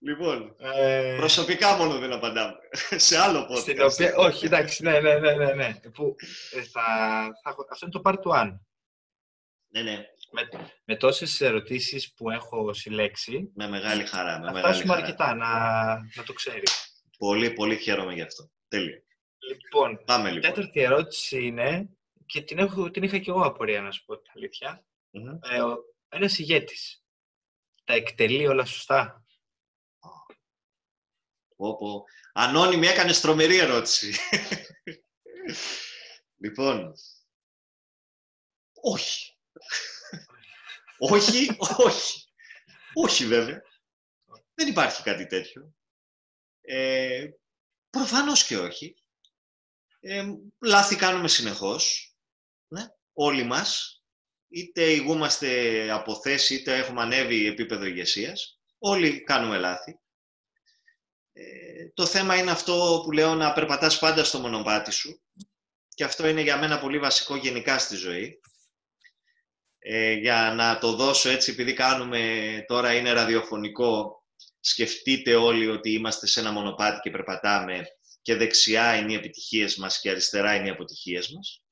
Λοιπόν, 0.06 0.56
ε... 0.60 1.16
προσωπικά 1.18 1.78
μόνο 1.78 2.00
δεν 2.00 2.14
απαντάμε. 2.14 2.56
Σε 3.08 3.18
άλλο 3.18 3.48
podcast. 3.52 3.60
Στην 3.60 3.82
οποία... 3.82 4.16
Όχι, 4.16 4.46
εντάξει, 4.46 4.84
ναι, 4.84 5.00
ναι, 5.00 5.20
ναι, 5.20 5.34
ναι. 5.36 5.54
ναι. 5.54 5.80
Που, 5.94 6.16
ε, 6.52 6.62
θα, 6.62 6.84
θα, 7.44 7.56
αυτό 7.72 7.86
είναι 7.86 7.92
το 7.92 8.02
part 8.04 8.44
1. 8.44 8.58
Ναι, 9.68 9.82
ναι. 9.82 10.06
Με, 10.32 10.50
με 10.86 10.96
τόσες 10.96 11.42
ερωτήσεις 11.42 12.14
που 12.14 12.30
έχω 12.30 12.74
συλλέξει... 12.74 13.52
Με 13.56 13.68
μεγάλη 13.68 14.06
χαρά. 14.06 14.40
Με 14.40 14.46
θα 14.46 14.52
μεγάλη 14.52 14.74
φτάσουμε 14.74 14.94
χαρά. 14.94 15.06
αρκετά, 15.06 15.36
να, 15.36 15.50
να 16.16 16.24
το 16.26 16.34
ξέρει. 16.34 16.64
Πολύ, 17.18 17.52
πολύ 17.54 17.78
χαίρομαι 17.78 18.14
γι' 18.14 18.22
αυτό. 18.22 18.52
Τέλεια. 18.68 19.04
Λοιπόν, 19.48 20.04
Πάμε 20.06 20.30
η 20.30 20.34
λοιπόν. 20.34 20.54
τέταρτη 20.54 20.82
ερώτηση 20.82 21.46
είναι, 21.46 21.90
και 22.26 22.42
την, 22.42 22.58
έχω, 22.58 22.92
την 22.92 23.04
είχα 23.04 23.18
και 23.18 23.30
εγώ 23.30 23.42
απορία 23.42 23.82
να 23.82 23.92
σου 23.92 24.06
πω 24.06 24.18
την 24.18 24.32
αλήθεια. 24.36 24.86
Μμμ. 25.10 25.38
Ε, 25.42 25.62
ο, 25.62 25.78
ένας 26.10 26.40
ηγέτης, 26.40 27.04
τα 27.84 27.94
εκτελεί 27.94 28.48
όλα 28.48 28.66
σωστά; 28.66 29.23
Πω, 31.64 31.76
πω. 31.76 32.04
Ανώνυμη 32.34 32.88
έκανες 32.88 33.20
τρομερή 33.22 33.58
ερώτηση. 33.58 34.14
λοιπόν, 36.44 36.94
όχι. 38.74 39.38
όχι, 40.98 41.56
όχι. 41.78 42.28
Όχι 42.94 43.26
βέβαια. 43.26 43.62
Δεν 44.54 44.68
υπάρχει 44.68 45.04
κάτι 45.04 45.28
τέτοιο. 45.28 45.76
Ε, 46.62 47.30
προφανώς 47.90 48.46
και 48.46 48.58
όχι. 48.58 48.96
Ε, 50.00 50.26
λάθη 50.66 50.96
κάνουμε 50.96 51.28
συνεχώς. 51.28 52.16
Ναι, 52.68 52.86
όλοι 53.14 53.44
μας. 53.44 54.04
Είτε 54.48 54.84
ηγούμαστε 54.84 55.90
από 55.92 56.20
θέση, 56.20 56.56
είτε 56.56 56.78
έχουμε 56.78 57.02
ανέβει 57.02 57.46
επίπεδο 57.46 57.86
ηγεσίας. 57.86 58.60
Όλοι 58.78 59.24
κάνουμε 59.24 59.58
λάθη. 59.58 60.03
Ε, 61.34 61.90
το 61.94 62.06
θέμα 62.06 62.38
είναι 62.38 62.52
αυτό 62.52 63.02
που 63.04 63.12
λέω 63.12 63.36
να 63.36 63.54
περπατάς 63.54 64.00
πάντα 64.00 64.24
στο 64.24 64.40
μονοπάτι 64.40 64.92
σου 64.92 65.22
και 65.96 66.04
αυτό 66.04 66.28
είναι 66.28 66.42
για 66.42 66.58
μένα 66.58 66.80
πολύ 66.80 67.00
βασικό 67.00 67.36
γενικά 67.36 67.80
στη 67.80 67.96
ζωή. 67.96 68.40
Ε, 69.80 70.12
για 70.14 70.54
να 70.56 70.78
το 70.78 70.96
δώσω 70.96 71.30
έτσι, 71.30 71.52
επειδή 71.52 71.74
κάνουμε 71.74 72.64
τώρα 72.68 72.94
είναι 72.94 73.12
ραδιοφωνικό, 73.12 74.24
σκεφτείτε 74.60 75.36
όλοι 75.36 75.68
ότι 75.68 75.92
είμαστε 75.92 76.28
σε 76.28 76.40
ένα 76.40 76.52
μονοπάτι 76.52 77.00
και 77.00 77.10
περπατάμε 77.10 77.86
και 78.22 78.36
δεξιά 78.36 78.96
είναι 78.96 79.12
οι 79.12 79.16
επιτυχίες 79.16 79.76
μας 79.76 80.00
και 80.00 80.10
αριστερά 80.10 80.56
είναι 80.56 80.68
οι 80.68 80.72
αποτυχίες 80.72 81.32
μας. 81.32 81.64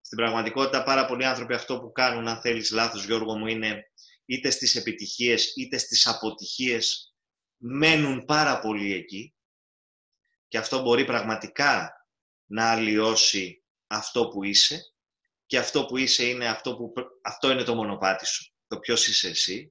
Στην 0.00 0.18
πραγματικότητα 0.18 0.82
πάρα 0.82 1.06
πολλοί 1.06 1.24
άνθρωποι 1.24 1.54
αυτό 1.54 1.80
που 1.80 1.92
κάνουν, 1.92 2.28
αν 2.28 2.40
θέλεις 2.40 2.70
λάθος 2.70 3.04
Γιώργο 3.04 3.38
μου, 3.38 3.46
είναι 3.46 3.90
είτε 4.24 4.50
στις 4.50 4.74
επιτυχίες 4.74 5.52
είτε 5.56 5.78
στις 5.78 6.06
αποτυχίες 6.06 7.15
μένουν 7.56 8.24
πάρα 8.24 8.60
πολύ 8.60 8.92
εκεί 8.92 9.34
και 10.48 10.58
αυτό 10.58 10.82
μπορεί 10.82 11.04
πραγματικά 11.04 12.06
να 12.46 12.70
αλλοιώσει 12.70 13.64
αυτό 13.86 14.28
που 14.28 14.44
είσαι 14.44 14.92
και 15.46 15.58
αυτό 15.58 15.86
που 15.86 15.96
είσαι 15.96 16.24
είναι 16.24 16.48
αυτό, 16.48 16.76
που, 16.76 16.92
αυτό 17.22 17.50
είναι 17.50 17.62
το 17.62 17.74
μονοπάτι 17.74 18.26
σου, 18.26 18.52
το 18.66 18.78
ποιος 18.78 19.08
είσαι 19.08 19.28
εσύ. 19.28 19.70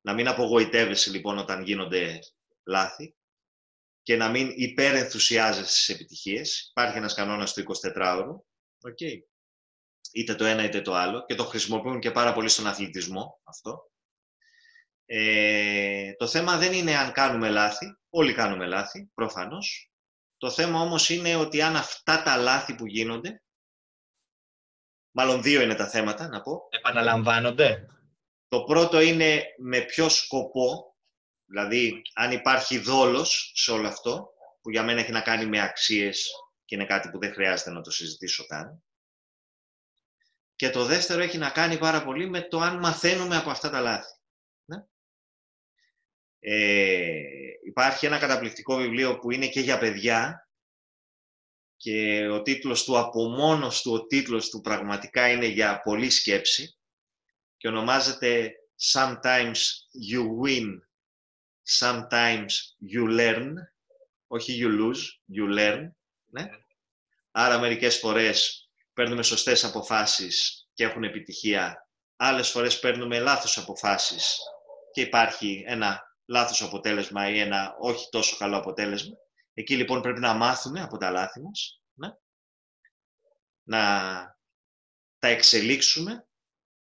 Να 0.00 0.12
μην 0.12 0.28
απογοητεύεσαι 0.28 1.10
λοιπόν 1.10 1.38
όταν 1.38 1.62
γίνονται 1.62 2.18
λάθη 2.64 3.14
και 4.02 4.16
να 4.16 4.30
μην 4.30 4.52
υπερενθουσιάζεσαι 4.54 5.70
στις 5.70 5.88
επιτυχίες. 5.88 6.68
Υπάρχει 6.70 6.96
ένας 6.96 7.14
κανόνας 7.14 7.52
του 7.52 7.62
24ωρου, 7.62 8.36
okay. 8.88 9.18
είτε 10.12 10.34
το 10.34 10.44
ένα 10.44 10.64
είτε 10.64 10.80
το 10.80 10.94
άλλο 10.94 11.24
και 11.24 11.34
το 11.34 11.44
χρησιμοποιούν 11.44 12.00
και 12.00 12.10
πάρα 12.10 12.32
πολύ 12.32 12.48
στον 12.48 12.66
αθλητισμό 12.66 13.40
αυτό. 13.44 13.91
Ε, 15.06 16.12
το 16.12 16.26
θέμα 16.26 16.56
δεν 16.56 16.72
είναι 16.72 16.96
αν 16.96 17.12
κάνουμε 17.12 17.50
λάθη, 17.50 17.98
όλοι 18.10 18.34
κάνουμε 18.34 18.66
λάθη, 18.66 19.10
προφανώς. 19.14 19.92
Το 20.36 20.50
θέμα 20.50 20.80
όμως 20.80 21.08
είναι 21.08 21.36
ότι 21.36 21.62
αν 21.62 21.76
αυτά 21.76 22.22
τα 22.22 22.36
λάθη 22.36 22.74
που 22.74 22.86
γίνονται, 22.86 23.42
μάλλον 25.10 25.42
δύο 25.42 25.60
είναι 25.60 25.74
τα 25.74 25.88
θέματα, 25.88 26.28
να 26.28 26.40
πω. 26.40 26.68
Επαναλαμβάνονται. 26.70 27.86
Το 28.48 28.64
πρώτο 28.64 29.00
είναι 29.00 29.44
με 29.58 29.80
ποιο 29.80 30.08
σκοπό, 30.08 30.96
δηλαδή 31.44 32.02
αν 32.14 32.32
υπάρχει 32.32 32.78
δόλος 32.78 33.52
σε 33.54 33.70
όλο 33.70 33.88
αυτό, 33.88 34.32
που 34.60 34.70
για 34.70 34.82
μένα 34.82 35.00
έχει 35.00 35.12
να 35.12 35.20
κάνει 35.20 35.46
με 35.46 35.60
αξίες 35.60 36.30
και 36.64 36.74
είναι 36.74 36.86
κάτι 36.86 37.10
που 37.10 37.18
δεν 37.18 37.32
χρειάζεται 37.32 37.70
να 37.70 37.80
το 37.80 37.90
συζητήσω 37.90 38.46
καν. 38.46 38.84
Και 40.56 40.70
το 40.70 40.84
δεύτερο 40.84 41.22
έχει 41.22 41.38
να 41.38 41.50
κάνει 41.50 41.78
πάρα 41.78 42.04
πολύ 42.04 42.28
με 42.28 42.40
το 42.40 42.60
αν 42.60 42.78
μαθαίνουμε 42.78 43.36
από 43.36 43.50
αυτά 43.50 43.70
τα 43.70 43.80
λάθη. 43.80 44.21
Ε, 46.44 47.22
υπάρχει 47.66 48.06
ένα 48.06 48.18
καταπληκτικό 48.18 48.76
βιβλίο 48.76 49.18
που 49.18 49.30
είναι 49.30 49.48
και 49.48 49.60
για 49.60 49.78
παιδιά 49.78 50.48
και 51.76 52.28
ο 52.28 52.42
τίτλος 52.42 52.84
του 52.84 52.98
από 52.98 53.28
μόνος 53.28 53.82
του, 53.82 53.92
ο 53.92 54.06
τίτλος 54.06 54.48
του 54.48 54.60
πραγματικά 54.60 55.30
είναι 55.30 55.46
για 55.46 55.80
πολλή 55.80 56.10
σκέψη 56.10 56.76
και 57.56 57.68
ονομάζεται 57.68 58.56
Sometimes 58.94 59.86
you 60.10 60.22
win, 60.42 60.82
sometimes 61.80 62.74
you 62.80 63.06
learn, 63.06 63.54
όχι 64.26 64.58
you 64.62 64.68
lose, 64.68 65.02
you 65.36 65.58
learn. 65.58 65.90
Ναι; 66.26 66.48
Άρα 67.30 67.58
μερικές 67.58 67.98
φορές 67.98 68.70
παίρνουμε 68.92 69.22
σωστές 69.22 69.64
αποφάσεις 69.64 70.66
και 70.74 70.84
έχουν 70.84 71.04
επιτυχία, 71.04 71.88
άλλες 72.16 72.48
φορές 72.50 72.78
παίρνουμε 72.78 73.18
λάθος 73.18 73.58
αποφάσεις 73.58 74.38
και 74.92 75.00
υπάρχει 75.00 75.64
ένα 75.66 76.11
λάθος 76.26 76.62
αποτέλεσμα 76.62 77.28
ή 77.28 77.38
ένα 77.38 77.76
όχι 77.78 78.08
τόσο 78.10 78.36
καλό 78.36 78.56
αποτέλεσμα. 78.56 79.16
Εκεί 79.54 79.76
λοιπόν 79.76 80.00
πρέπει 80.00 80.20
να 80.20 80.34
μάθουμε 80.34 80.80
από 80.82 80.96
τα 80.96 81.10
λάθη 81.10 81.40
μας, 81.40 81.82
ναι; 81.94 82.08
να 83.62 83.80
τα 85.18 85.28
εξελίξουμε 85.28 86.26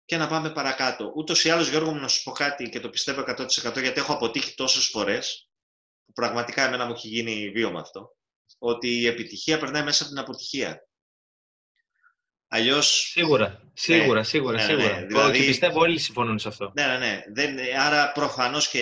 και 0.05 0.17
να 0.17 0.27
πάμε 0.27 0.51
παρακάτω. 0.51 1.11
Ούτως 1.15 1.43
ή 1.43 1.49
άλλως, 1.49 1.69
Γιώργο 1.69 1.93
μου, 1.93 1.99
να 1.99 2.07
σου 2.07 2.23
πω 2.23 2.31
κάτι 2.31 2.69
και 2.69 2.79
το 2.79 2.89
πιστεύω 2.89 3.21
100% 3.21 3.81
γιατί 3.81 3.99
έχω 3.99 4.13
αποτύχει 4.13 4.55
τόσες 4.55 4.87
φορές, 4.87 5.49
που 6.05 6.11
πραγματικά 6.13 6.63
εμένα 6.63 6.85
μου 6.85 6.93
έχει 6.93 7.07
γίνει 7.07 7.49
βίωμα 7.49 7.79
αυτό, 7.79 8.15
ότι 8.57 8.87
η 8.87 9.07
επιτυχία 9.07 9.59
περνάει 9.59 9.83
μέσα 9.83 10.03
από 10.03 10.11
την 10.11 10.21
αποτυχία. 10.21 10.86
Αλλιώς... 12.49 13.09
Σίγουρα, 13.11 13.61
σίγουρα, 13.73 14.23
σίγουρα, 14.23 14.57
ναι, 14.57 14.73
ναι, 14.73 14.79
σίγουρα. 14.81 14.99
ναι, 14.99 15.05
δηλαδή- 15.05 15.39
Και 15.39 15.45
πιστεύω 15.45 15.79
όλοι 15.79 15.99
συμφωνούν 15.99 16.39
σε 16.39 16.47
αυτό. 16.47 16.71
Ναι, 16.75 16.85
ναι, 16.87 16.97
ναι. 16.97 17.21
Δεν, 17.33 17.57
άρα 17.79 18.11
προφανώς 18.11 18.69
και 18.69 18.81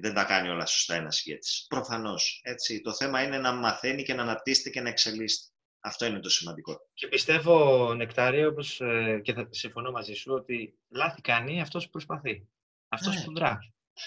δεν 0.00 0.14
τα 0.14 0.24
κάνει 0.24 0.48
όλα 0.48 0.66
σωστά 0.66 0.94
ένας 0.94 1.24
ηγέτης. 1.24 1.66
Προφανώς. 1.68 2.40
Έτσι. 2.44 2.80
Το 2.80 2.94
θέμα 2.94 3.22
είναι 3.22 3.38
να 3.38 3.52
μαθαίνει 3.52 4.02
και 4.02 4.14
να 4.14 4.22
αναπτύσσεται 4.22 4.70
και 4.70 4.80
να 4.80 4.88
εξελίσσεται. 4.88 5.52
Αυτό 5.80 6.06
είναι 6.06 6.20
το 6.20 6.28
σημαντικό. 6.30 6.76
Και 6.94 7.06
πιστεύω, 7.08 7.94
Νεκτάρια, 7.94 8.46
όπως 8.48 8.80
ε, 8.80 9.20
και 9.24 9.32
θα 9.32 9.46
συμφωνώ 9.50 9.90
μαζί 9.90 10.12
σου, 10.14 10.32
ότι 10.32 10.78
λάθη 10.88 11.20
κάνει 11.20 11.60
αυτός 11.60 11.84
που 11.84 11.90
προσπαθεί. 11.90 12.48
Αυτός 12.88 13.14
Ναι. 13.14 13.22
που 13.24 13.32
δρά. 13.34 13.58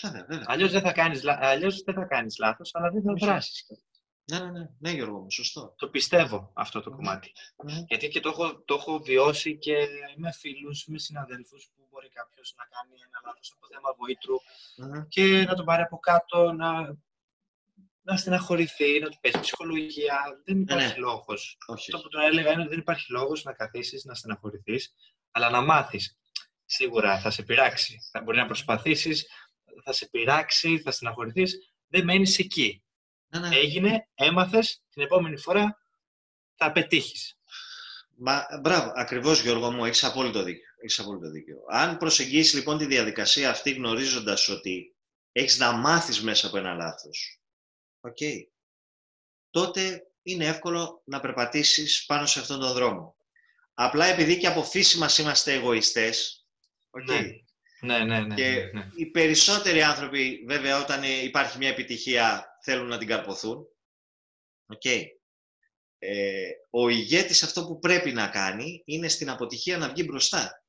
Βέβαια, 0.01 0.25
βέβαια. 0.29 0.45
Αλλιώς 0.47 0.71
δεν 0.71 0.81
θα 0.81 0.91
κάνεις, 0.91 1.23
λα- 1.23 1.39
αλλιώς 1.41 1.81
δεν 1.83 1.93
θα 1.95 2.03
κάνεις 2.03 2.38
λάθος, 2.39 2.69
αλλά 2.73 2.89
δεν 2.89 3.01
θα 3.01 3.38
Όχι. 3.38 3.51
Δράσεις. 4.37 4.51
Ναι, 4.51 4.59
ναι, 4.59 4.59
ναι, 4.59 4.69
ναι, 4.79 4.91
Γιώργο 4.91 5.19
μου, 5.19 5.31
σωστό. 5.31 5.73
Το 5.77 5.89
πιστεύω 5.89 6.51
αυτό 6.53 6.81
το 6.81 6.91
κομμάτι. 6.91 7.31
Ναι. 7.63 7.83
Γιατί 7.87 8.07
και 8.07 8.19
το 8.19 8.29
έχω, 8.29 8.63
το 8.65 8.73
έχω 8.73 8.99
βιώσει 8.99 9.57
και 9.57 9.87
με 10.15 10.31
φίλους, 10.31 10.85
με 10.87 10.99
συναδέλφους 10.99 11.69
που 11.75 11.87
μπορεί 11.89 12.09
κάποιος 12.09 12.53
να 12.57 12.63
κάνει 12.63 13.01
ένα 13.07 13.21
λάθος 13.25 13.53
από 13.55 13.67
θέμα 13.73 13.95
βοήτρου 13.97 14.35
Μμμ. 14.77 15.07
και 15.07 15.43
να 15.47 15.55
τον 15.55 15.65
πάρει 15.65 15.81
από 15.81 15.97
κάτω, 15.97 16.51
να, 16.51 16.97
να 18.01 18.17
στεναχωρηθεί, 18.17 18.99
να 18.99 19.09
του 19.09 19.17
πέσει 19.21 19.39
ψυχολογία. 19.39 20.41
Δεν 20.45 20.61
υπάρχει 20.61 20.87
ναι. 20.87 21.05
λόγος. 21.05 21.57
Όχι. 21.67 21.91
Αυτό 21.93 22.03
που 22.03 22.09
τον 22.09 22.21
έλεγα 22.21 22.51
είναι 22.51 22.61
ότι 22.61 22.69
δεν 22.69 22.79
υπάρχει 22.79 23.11
λόγος 23.11 23.43
να 23.43 23.53
καθίσεις, 23.53 24.03
να 24.03 24.13
στεναχωρηθείς, 24.13 24.93
αλλά 25.31 25.49
να 25.49 25.61
μάθεις. 25.61 26.17
Σίγουρα 26.65 27.19
θα 27.19 27.29
σε 27.29 27.43
πειράξει. 27.43 27.99
Θα 28.11 28.21
μπορεί 28.21 28.37
να 28.37 28.45
προσπαθήσεις, 28.45 29.27
θα 29.83 29.93
σε 29.93 30.07
πειράξει, 30.09 30.79
θα 30.79 30.91
στεναχωρηθείς. 30.91 31.73
Δεν 31.87 32.03
μένεις 32.03 32.39
εκεί. 32.39 32.83
Ναι, 33.39 33.47
ναι. 33.47 33.55
Έγινε, 33.55 34.07
έμαθες, 34.15 34.81
την 34.89 35.01
επόμενη 35.01 35.37
φορά 35.37 35.77
θα 36.55 36.71
πετύχεις. 36.71 37.37
Μα, 38.15 38.45
μπράβο, 38.61 38.91
ακριβώς 38.95 39.41
Γιώργο 39.41 39.71
μου, 39.71 39.85
έχεις 39.85 40.03
απόλυτο 40.03 40.43
δίκιο. 40.43 40.67
Έχεις 40.81 40.99
απόλυτο 40.99 41.29
δίκιο. 41.29 41.57
Αν 41.69 41.97
προσεγγίσεις 41.97 42.53
λοιπόν 42.53 42.77
τη 42.77 42.85
διαδικασία 42.85 43.49
αυτή 43.49 43.71
γνωρίζοντας 43.71 44.49
ότι 44.49 44.95
έχεις 45.31 45.57
να 45.57 45.71
μάθεις 45.71 46.21
μέσα 46.21 46.47
από 46.47 46.57
ένα 46.57 46.73
λάθος, 46.73 47.41
οκ, 48.01 48.17
τότε 49.49 50.07
είναι 50.23 50.45
εύκολο 50.45 51.01
να 51.05 51.19
περπατήσεις 51.19 52.05
πάνω 52.05 52.25
σε 52.25 52.39
αυτόν 52.39 52.59
τον 52.59 52.73
δρόμο. 52.73 53.15
Απλά 53.73 54.05
επειδή 54.05 54.37
και 54.37 54.47
από 54.47 54.63
φύση 54.63 54.97
μας 54.97 55.17
είμαστε 55.17 55.53
εγωιστές, 55.53 56.45
οκ, 56.89 57.09
Ναι. 57.09 57.21
Ναι, 57.79 58.03
ναι, 58.03 58.19
ναι. 58.19 58.35
και 58.35 58.49
ναι, 58.49 58.79
ναι. 58.79 58.89
οι 58.95 59.05
περισσότεροι 59.05 59.81
άνθρωποι, 59.81 60.43
βέβαια, 60.47 60.81
όταν 60.81 61.03
ε, 61.03 61.23
υπάρχει 61.23 61.57
μια 61.57 61.69
επιτυχία, 61.69 62.52
θέλουν 62.63 62.88
να 62.88 62.98
την 62.98 63.08
καρποθούν. 63.08 63.67
Οκ. 64.65 64.86
Ε, 65.98 66.51
ο 66.70 66.89
ηγέτης 66.89 67.43
αυτό 67.43 67.65
που 67.65 67.79
πρέπει 67.79 68.12
να 68.12 68.27
κάνει 68.27 68.82
είναι 68.86 69.08
στην 69.08 69.29
αποτυχία 69.29 69.77
να 69.77 69.89
βγει 69.89 70.03
μπροστά. 70.08 70.63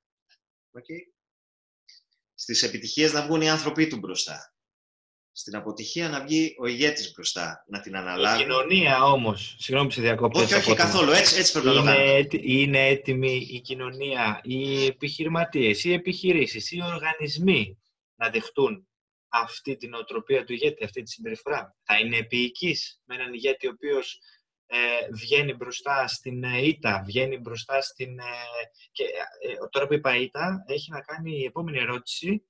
Οκ. 0.71 0.85
Στις 2.35 2.63
επιτυχίες 2.63 3.13
να 3.13 3.27
βγουν 3.27 3.41
οι 3.41 3.51
άνθρωποί 3.51 3.87
του 3.87 3.99
μπροστά. 3.99 4.55
στην 5.37 5.57
αποτυχία 5.57 6.09
να 6.09 6.25
βγει 6.25 6.55
ο 6.59 6.67
ηγέτης 6.67 7.13
μπροστά, 7.13 7.65
να 7.67 7.81
την 7.81 7.97
αναλάβει. 7.97 8.43
Η 8.43 8.45
κοινωνία 8.45 9.05
όμως, 9.05 9.57
συγγνώμη 9.59 9.89
που 9.89 9.95
σε 9.95 10.01
διακόπτω. 10.01 10.41
Όχι, 10.41 10.55
όχι 10.55 10.75
καθόλου, 10.75 11.11
έτσι, 11.11 11.39
έτσι 11.39 11.53
πρέπει 11.53 11.69
είναι, 11.69 11.77
να 11.77 11.85
το 11.85 11.97
κάνουμε. 11.97 12.29
Είναι 12.43 12.87
έτοιμη 12.87 13.49
η 13.51 13.61
κοινωνία, 13.61 14.41
οι 14.43 14.87
επιχειρηματίες, 14.87 15.85
οι 15.85 15.93
επιχειρήσεις, 15.93 16.71
οι 16.71 16.83
οργανισμοί 16.83 17.79
να 18.15 18.31
δεχτούν 18.31 18.89
αυτή 19.43 19.77
την 19.77 19.95
οτροπία 19.95 20.45
του 20.45 20.53
ηγέτη, 20.53 20.85
αυτή 20.85 21.03
τη 21.03 21.11
συμπεριφορά. 21.11 21.77
Θα 21.83 21.99
είναι 21.99 22.17
επίοικης 22.17 23.01
με 23.05 23.15
έναν 23.15 23.33
ηγέτη 23.33 23.67
ο 23.67 23.71
οποίος 23.75 24.21
ε, 24.67 25.09
βγαίνει 25.13 25.55
μπροστά 25.55 26.09
στην 26.09 26.45
ε, 26.45 26.67
ήττα, 26.67 27.03
βγαίνει 27.07 27.39
μπροστά 27.39 27.81
στην... 27.81 28.19
Ε, 28.19 28.25
και, 28.93 29.05
ε, 29.05 29.55
τώρα 29.71 29.87
που 29.87 29.95
είπα 29.95 30.17
ήττα, 30.17 30.65
έχει 30.67 30.91
να 30.91 31.01
κάνει 31.01 31.39
η 31.39 31.45
επόμενη 31.45 31.79
ερώτηση, 31.79 32.45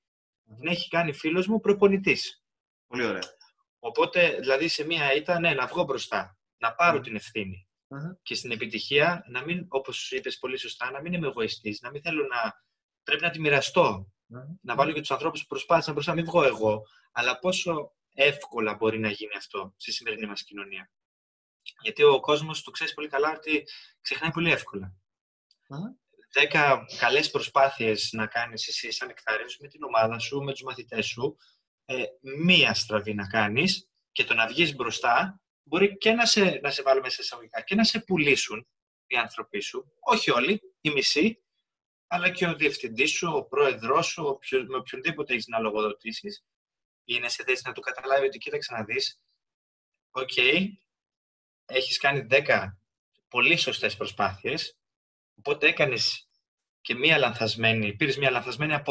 την 0.57 0.67
έχει 0.67 0.89
κάνει 0.89 1.13
φίλος 1.13 1.47
μου 1.47 1.61
προπονητής. 1.61 2.43
Πολύ 2.87 3.05
ωραία. 3.05 3.37
Οπότε, 3.79 4.37
δηλαδή, 4.41 4.69
σε 4.69 4.85
μία 4.85 5.15
ήττα, 5.15 5.41
ναι, 5.41 5.55
να 5.55 5.67
βγω 5.67 5.85
μπροστά, 5.85 6.39
να 6.57 6.75
πάρω 6.75 7.01
την 7.01 7.17
ευθυνη 7.17 7.69
Και 8.23 8.35
στην 8.35 8.51
επιτυχία, 8.51 9.25
να 9.29 9.45
μην, 9.45 9.67
όπως 9.69 10.11
είπες 10.11 10.39
πολύ 10.39 10.59
σωστά, 10.59 10.91
να 10.91 11.01
μην 11.01 11.13
είμαι 11.13 11.27
εγωιστής, 11.27 11.81
να 11.81 11.91
μην 11.91 12.03
θέλω 12.03 12.23
να... 12.23 12.63
Πρέπει 13.03 13.23
να 13.23 13.31
τη 13.31 13.41
μοιραστώ. 13.41 14.14
Να 14.61 14.75
βάλω 14.75 14.93
και 14.93 15.01
τους 15.01 15.11
ανθρώπους 15.11 15.41
που 15.41 15.47
προσπάθησαν 15.47 15.95
μπροστά, 15.95 16.15
μην 16.15 16.25
βγω 16.25 16.45
εγώ. 16.45 16.83
Αλλά 17.13 17.39
πόσο 17.39 17.93
εύκολα 18.15 18.75
μπορεί 18.75 18.99
να 18.99 19.11
γίνει 19.11 19.37
αυτό 19.37 19.75
στη 19.77 19.93
σημερινή 19.93 20.27
μας 20.27 20.45
κοινωνία. 20.45 20.91
Γιατί 21.83 22.03
ο 22.03 22.21
κόσμος 22.21 22.63
το 22.63 22.71
ξέρει 22.71 22.95
πολύ 22.95 23.09
καλά 23.09 23.33
ότι 23.37 23.65
ξεχνάει 24.01 24.31
πολύ 24.31 24.51
εύκολα. 24.51 24.95
Δέκα 26.33 26.87
καλές 26.99 27.31
προσπάθειες 27.31 28.11
να 28.13 28.27
κάνεις 28.27 28.69
εσύ 28.69 28.91
σαν 28.91 29.09
εκτάριος 29.09 29.59
με 29.59 29.69
την 29.69 29.83
ομάδα 29.83 30.19
σου, 30.19 30.41
με 30.43 30.53
τους 30.53 30.63
μαθητές 30.63 31.07
σου, 31.07 31.37
ε, 31.85 32.05
μία 32.39 32.75
στραβή 32.75 33.15
να 33.15 33.27
κάνεις 33.27 33.89
και 34.13 34.25
το 34.25 34.35
να 34.35 34.47
βγεις 34.47 34.75
μπροστά 34.75 35.41
μπορεί 35.63 35.97
και 35.97 36.13
να 36.13 36.27
σε, 36.27 36.59
να 36.63 36.71
σε 36.71 36.83
βάλω 36.83 37.01
μέσα 37.01 37.23
εισαγωγικά 37.23 37.61
και 37.61 37.75
να 37.75 37.85
σε 37.85 38.01
πουλήσουν 38.01 38.67
οι 39.07 39.17
άνθρωποί 39.17 39.61
σου, 39.61 39.93
όχι 40.01 40.31
όλοι, 40.31 40.61
οι 40.81 40.91
μισοί, 40.91 41.44
αλλά 42.07 42.31
και 42.31 42.47
ο 42.47 42.55
διευθυντής 42.55 43.11
σου, 43.11 43.33
ο 43.35 43.45
πρόεδρός 43.45 44.07
σου, 44.07 44.39
με 44.69 44.77
οποιονδήποτε 44.77 45.33
έχεις 45.33 45.47
να 45.47 45.59
λογοδοτήσεις, 45.59 46.45
είναι 47.05 47.29
σε 47.29 47.45
θέση 47.45 47.63
να 47.67 47.73
του 47.73 47.81
καταλάβει 47.81 48.27
ότι 48.27 48.39
κοίταξε 48.39 48.75
να 48.75 48.85
δεις, 48.85 49.21
OK, 50.11 50.31
okay, 50.37 50.67
έχεις 51.67 51.99
κάνει 51.99 52.27
10 52.31 52.79
πολύ 53.29 53.57
σωστές 53.57 53.97
προσπάθειες, 53.97 54.79
οπότε 55.35 55.67
έκανες 55.67 56.29
και 56.81 56.95
μία 56.95 57.19
λανθασμένη, 57.19 57.97
πήρες 57.97 58.17
μία 58.17 58.31
λανθασμένη 58.31 58.83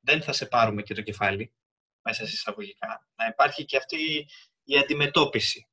Δεν 0.00 0.22
θα 0.22 0.32
σε 0.32 0.46
πάρουμε 0.46 0.82
και 0.82 0.94
το 0.94 1.02
κεφάλι, 1.02 1.52
μέσα 2.02 2.26
σε 2.26 2.32
εισαγωγικά. 2.32 3.08
Να 3.14 3.26
υπάρχει 3.26 3.64
και 3.64 3.76
αυτή 3.76 4.26
η 4.64 4.78
αντιμετώπιση. 4.78 5.68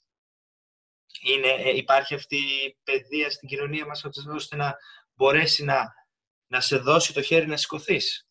Είναι, 1.21 1.47
ε, 1.47 1.75
υπάρχει 1.75 2.13
αυτή 2.13 2.35
η 2.35 2.77
παιδεία 2.83 3.29
στην 3.29 3.47
κοινωνία 3.47 3.85
μας 3.85 4.03
ώστε 4.35 4.55
να 4.55 4.77
μπορέσει 5.13 5.63
να, 5.63 5.93
να 6.55 6.61
σε 6.61 6.77
δώσει 6.77 7.13
το 7.13 7.21
χέρι 7.21 7.47
να 7.47 7.57
σηκωθείς. 7.57 8.27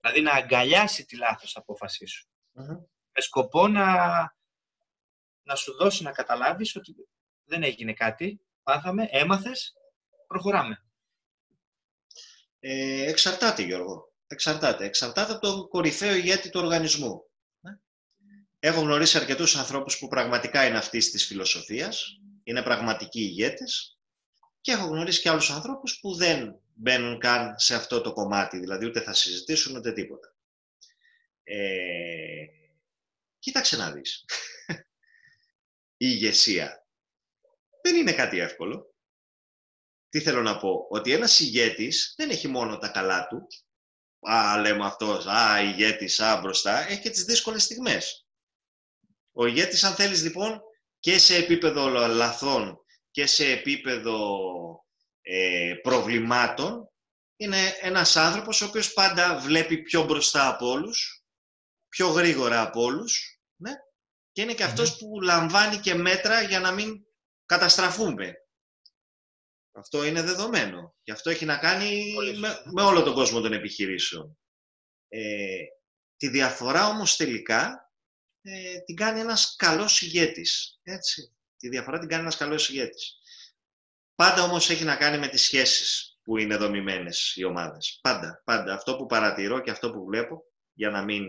Δηλαδή 0.00 0.20
να 0.20 0.32
αγκαλιάσει 0.32 1.04
τη 1.04 1.16
λάθος 1.16 1.56
απόφασή 1.56 2.06
σου. 2.06 2.28
Με 3.12 3.20
σκοπό 3.20 3.68
να, 3.68 3.86
να 5.42 5.54
σου 5.54 5.76
δώσει 5.76 6.02
να 6.02 6.12
καταλάβεις 6.12 6.76
ότι 6.76 6.94
δεν 7.44 7.62
έγινε 7.62 7.92
κάτι, 7.92 8.40
πάθαμε, 8.62 9.08
έμαθες, 9.10 9.74
προχωράμε. 10.26 10.84
Ε, 12.60 13.08
εξαρτάται, 13.08 13.62
Γιώργο. 13.62 14.12
Εξαρτάται. 14.26 14.84
Εξαρτάται 14.84 15.32
από 15.32 15.40
τον 15.40 15.68
κορυφαίο 15.68 16.14
ηγέτη 16.14 16.50
του 16.50 16.60
οργανισμού. 16.60 17.30
Ναι. 17.60 17.72
Έχω 18.58 18.80
γνωρίσει 18.80 19.16
αρκετούς 19.16 19.56
ανθρώπους 19.56 19.98
που 19.98 20.08
πραγματικά 20.08 20.66
είναι 20.66 20.78
αυτής 20.78 21.10
της 21.10 21.26
φιλοσοφίας, 21.26 22.20
είναι 22.42 22.62
πραγματικοί 22.62 23.20
ηγέτες 23.20 23.98
και 24.60 24.72
έχω 24.72 24.86
γνωρίσει 24.86 25.20
και 25.20 25.28
άλλους 25.28 25.50
ανθρώπους 25.50 25.98
που 26.00 26.14
δεν 26.14 26.60
μπαίνουν 26.80 27.18
καν 27.18 27.58
σε 27.58 27.74
αυτό 27.74 28.00
το 28.00 28.12
κομμάτι, 28.12 28.58
δηλαδή 28.58 28.86
ούτε 28.86 29.00
θα 29.00 29.12
συζητήσουν 29.12 29.76
ούτε 29.76 29.92
τίποτα. 29.92 30.34
Ε, 31.42 32.44
κοίταξε 33.38 33.76
να 33.76 33.92
δεις. 33.92 34.24
Η 36.02 36.06
ηγεσία 36.06 36.86
δεν 37.82 37.96
είναι 37.96 38.12
κάτι 38.12 38.38
εύκολο. 38.38 38.94
Τι 40.08 40.20
θέλω 40.20 40.42
να 40.42 40.58
πω, 40.58 40.86
ότι 40.90 41.12
ένας 41.12 41.40
ηγέτης 41.40 42.14
δεν 42.16 42.30
έχει 42.30 42.48
μόνο 42.48 42.78
τα 42.78 42.88
καλά 42.88 43.26
του, 43.26 43.46
α, 44.20 44.60
λέμε 44.60 44.84
αυτός, 44.84 45.26
α, 45.26 45.62
ηγέτης, 45.62 46.20
α, 46.20 46.40
μπροστά, 46.40 46.88
έχει 46.88 47.00
και 47.00 47.10
τις 47.10 47.24
δύσκολες 47.24 47.62
στιγμές. 47.62 48.26
Ο 49.32 49.46
ηγέτης, 49.46 49.84
αν 49.84 49.94
θέλεις 49.94 50.22
λοιπόν, 50.22 50.60
και 50.98 51.18
σε 51.18 51.36
επίπεδο 51.36 51.88
λαθών 52.06 52.78
και 53.10 53.26
σε 53.26 53.50
επίπεδο 53.50 54.38
ε, 55.22 55.74
προβλημάτων, 55.82 56.90
είναι 57.36 57.76
ένας 57.80 58.16
άνθρωπος 58.16 58.60
ο 58.60 58.66
οποίος 58.66 58.92
πάντα 58.92 59.38
βλέπει 59.38 59.82
πιο 59.82 60.04
μπροστά 60.04 60.48
από 60.48 60.66
όλους, 60.70 61.24
πιο 61.88 62.08
γρήγορα 62.08 62.62
από 62.62 62.82
όλους, 62.82 63.40
ναι; 63.56 63.72
και 64.32 64.42
είναι 64.42 64.54
και 64.54 64.64
αυτός 64.64 64.96
που 64.96 65.20
λαμβάνει 65.20 65.76
και 65.76 65.94
μέτρα 65.94 66.42
για 66.42 66.60
να 66.60 66.72
μην 66.72 67.04
καταστραφούμε. 67.46 68.34
Αυτό 69.72 70.04
είναι 70.04 70.22
δεδομένο. 70.22 70.94
Και 71.02 71.12
αυτό 71.12 71.30
έχει 71.30 71.44
να 71.44 71.58
κάνει 71.58 72.14
με, 72.72 72.82
όλο 72.82 73.02
τον 73.02 73.14
κόσμο 73.14 73.40
των 73.40 73.52
επιχειρήσεων. 73.52 74.38
Ε, 75.08 75.58
τη 76.16 76.28
διαφορά 76.28 76.86
όμως 76.86 77.16
τελικά 77.16 77.92
ε, 78.42 78.78
την 78.78 78.96
κάνει 78.96 79.20
ένας 79.20 79.54
καλός 79.56 80.02
ηγέτης. 80.02 80.80
Έτσι. 80.82 81.34
Τη 81.56 81.68
διαφορά 81.68 81.98
την 81.98 82.08
κάνει 82.08 82.22
ένας 82.22 82.36
καλός 82.36 82.68
ηγέτης. 82.68 83.19
Πάντα 84.20 84.42
όμως 84.42 84.70
έχει 84.70 84.84
να 84.84 84.96
κάνει 84.96 85.18
με 85.18 85.28
τις 85.28 85.42
σχέσεις 85.42 86.18
που 86.22 86.38
είναι 86.38 86.56
δομημένες 86.56 87.32
οι 87.36 87.44
ομάδες. 87.44 87.98
Πάντα, 88.02 88.42
πάντα. 88.44 88.74
Αυτό 88.74 88.96
που 88.96 89.06
παρατηρώ 89.06 89.60
και 89.60 89.70
αυτό 89.70 89.90
που 89.90 90.04
βλέπω, 90.04 90.42
για 90.72 90.90
να 90.90 91.02
μην 91.02 91.24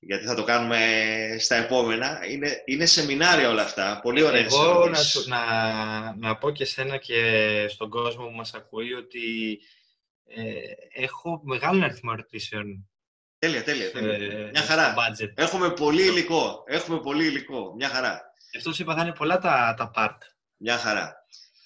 γιατί 0.00 0.26
θα 0.26 0.34
το 0.34 0.44
κάνουμε 0.44 0.78
στα 1.38 1.54
επόμενα. 1.54 2.26
Είναι, 2.28 2.62
είναι 2.64 2.86
σεμινάρια 2.86 3.48
όλα 3.48 3.62
αυτά. 3.62 4.00
Πολύ 4.02 4.22
ωραία 4.22 4.40
Εγώ 4.40 4.88
να, 4.88 4.98
να, 5.26 6.16
να 6.16 6.36
πω 6.36 6.50
και 6.50 6.64
σένα 6.64 6.96
και 6.96 7.66
στον 7.68 7.90
κόσμο 7.90 8.24
που 8.24 8.34
μας 8.34 8.54
ακούει 8.54 8.92
ότι 8.92 9.58
ε, 10.26 11.02
έχω 11.02 11.40
μεγάλο 11.44 11.84
αριθμό 11.84 12.10
ερωτήσεων. 12.12 12.88
Τέλεια, 13.38 13.64
τέλεια. 13.64 13.90
τέλεια. 13.90 14.50
Μια 14.50 14.62
χαρά. 14.62 14.94
Έχουμε 15.34 15.70
πολύ 15.70 16.02
υλικό. 16.02 16.64
Έχουμε 16.66 17.00
πολύ 17.00 17.24
υλικό. 17.24 17.74
Μια 17.74 17.88
χαρά. 17.88 18.20
Αυτό 18.56 18.70
είπα 18.78 18.94
θα 18.94 19.02
είναι 19.02 19.12
πολλά 19.12 19.38
τα, 19.38 19.74
τα 19.76 19.90
part. 19.94 20.18
Μια 20.56 20.78
χαρά. 20.78 21.19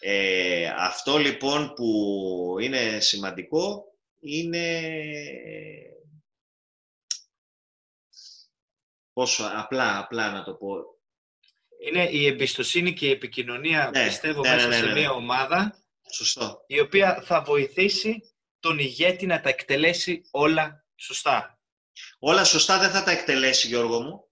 Ε, 0.06 0.72
αυτό 0.76 1.18
λοιπόν 1.18 1.74
που 1.74 2.56
είναι 2.60 3.00
σημαντικό 3.00 3.84
είναι 4.20 4.90
πόσο 9.12 9.50
απλά, 9.54 9.98
απλά 9.98 10.30
να 10.30 10.44
το 10.44 10.54
πω. 10.54 10.76
Είναι 11.86 12.08
η 12.10 12.26
εμπιστοσύνη 12.26 12.92
και 12.92 13.06
η 13.06 13.10
επικοινωνία, 13.10 13.90
ναι, 13.94 14.06
πιστεύω, 14.06 14.40
ναι, 14.40 14.54
μέσα 14.54 14.66
ναι, 14.66 14.76
σε 14.76 14.92
μια 14.92 15.10
ομάδα, 15.10 15.84
Σωστό. 16.12 16.64
η 16.66 16.80
οποία 16.80 17.22
θα 17.22 17.42
βοηθήσει 17.42 18.34
τον 18.60 18.78
ηγέτη 18.78 19.26
να 19.26 19.40
τα 19.40 19.48
εκτελέσει 19.48 20.22
όλα 20.30 20.86
σωστά. 20.96 21.58
Όλα 22.18 22.44
σωστά 22.44 22.78
δεν 22.78 22.90
θα 22.90 23.02
τα 23.02 23.10
εκτελέσει, 23.10 23.66
Γιώργο 23.66 24.00
μου. 24.00 24.28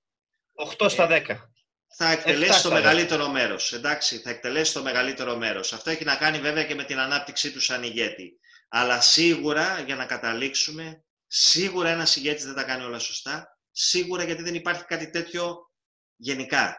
8 0.79 0.89
στα 0.91 1.09
10. 1.11 1.52
Ε, 1.97 2.05
θα 2.05 2.11
εκτελέσει 2.11 2.63
το 2.63 2.71
μεγαλύτερο 2.71 3.29
μέρος. 3.29 3.73
Εντάξει, 3.73 4.19
θα 4.19 4.31
εκτελέσει 4.31 4.73
το 4.73 4.83
μεγαλύτερο 4.83 5.37
μέρος. 5.37 5.73
Αυτό 5.73 5.91
έχει 5.91 6.05
να 6.05 6.17
κάνει 6.17 6.39
βέβαια 6.39 6.65
και 6.65 6.75
με 6.75 6.85
την 6.85 6.99
ανάπτυξή 6.99 7.53
του 7.53 7.61
σαν 7.61 7.83
ηγέτη. 7.83 8.39
Αλλά 8.69 9.01
σίγουρα, 9.01 9.81
για 9.81 9.97
να 9.97 10.07
καταλήξουμε, 10.07 11.05
σίγουρα 11.27 11.89
ένας 11.89 12.17
ηγέτης 12.17 12.45
δεν 12.45 12.55
τα 12.55 12.63
κάνει 12.63 12.85
όλα 12.85 12.99
σωστά 12.99 13.53
σίγουρα 13.73 14.25
γιατί 14.25 14.43
δεν 14.43 14.55
υπάρχει 14.55 14.85
κάτι 14.85 15.11
τέτοιο 15.11 15.71
γενικά. 16.17 16.77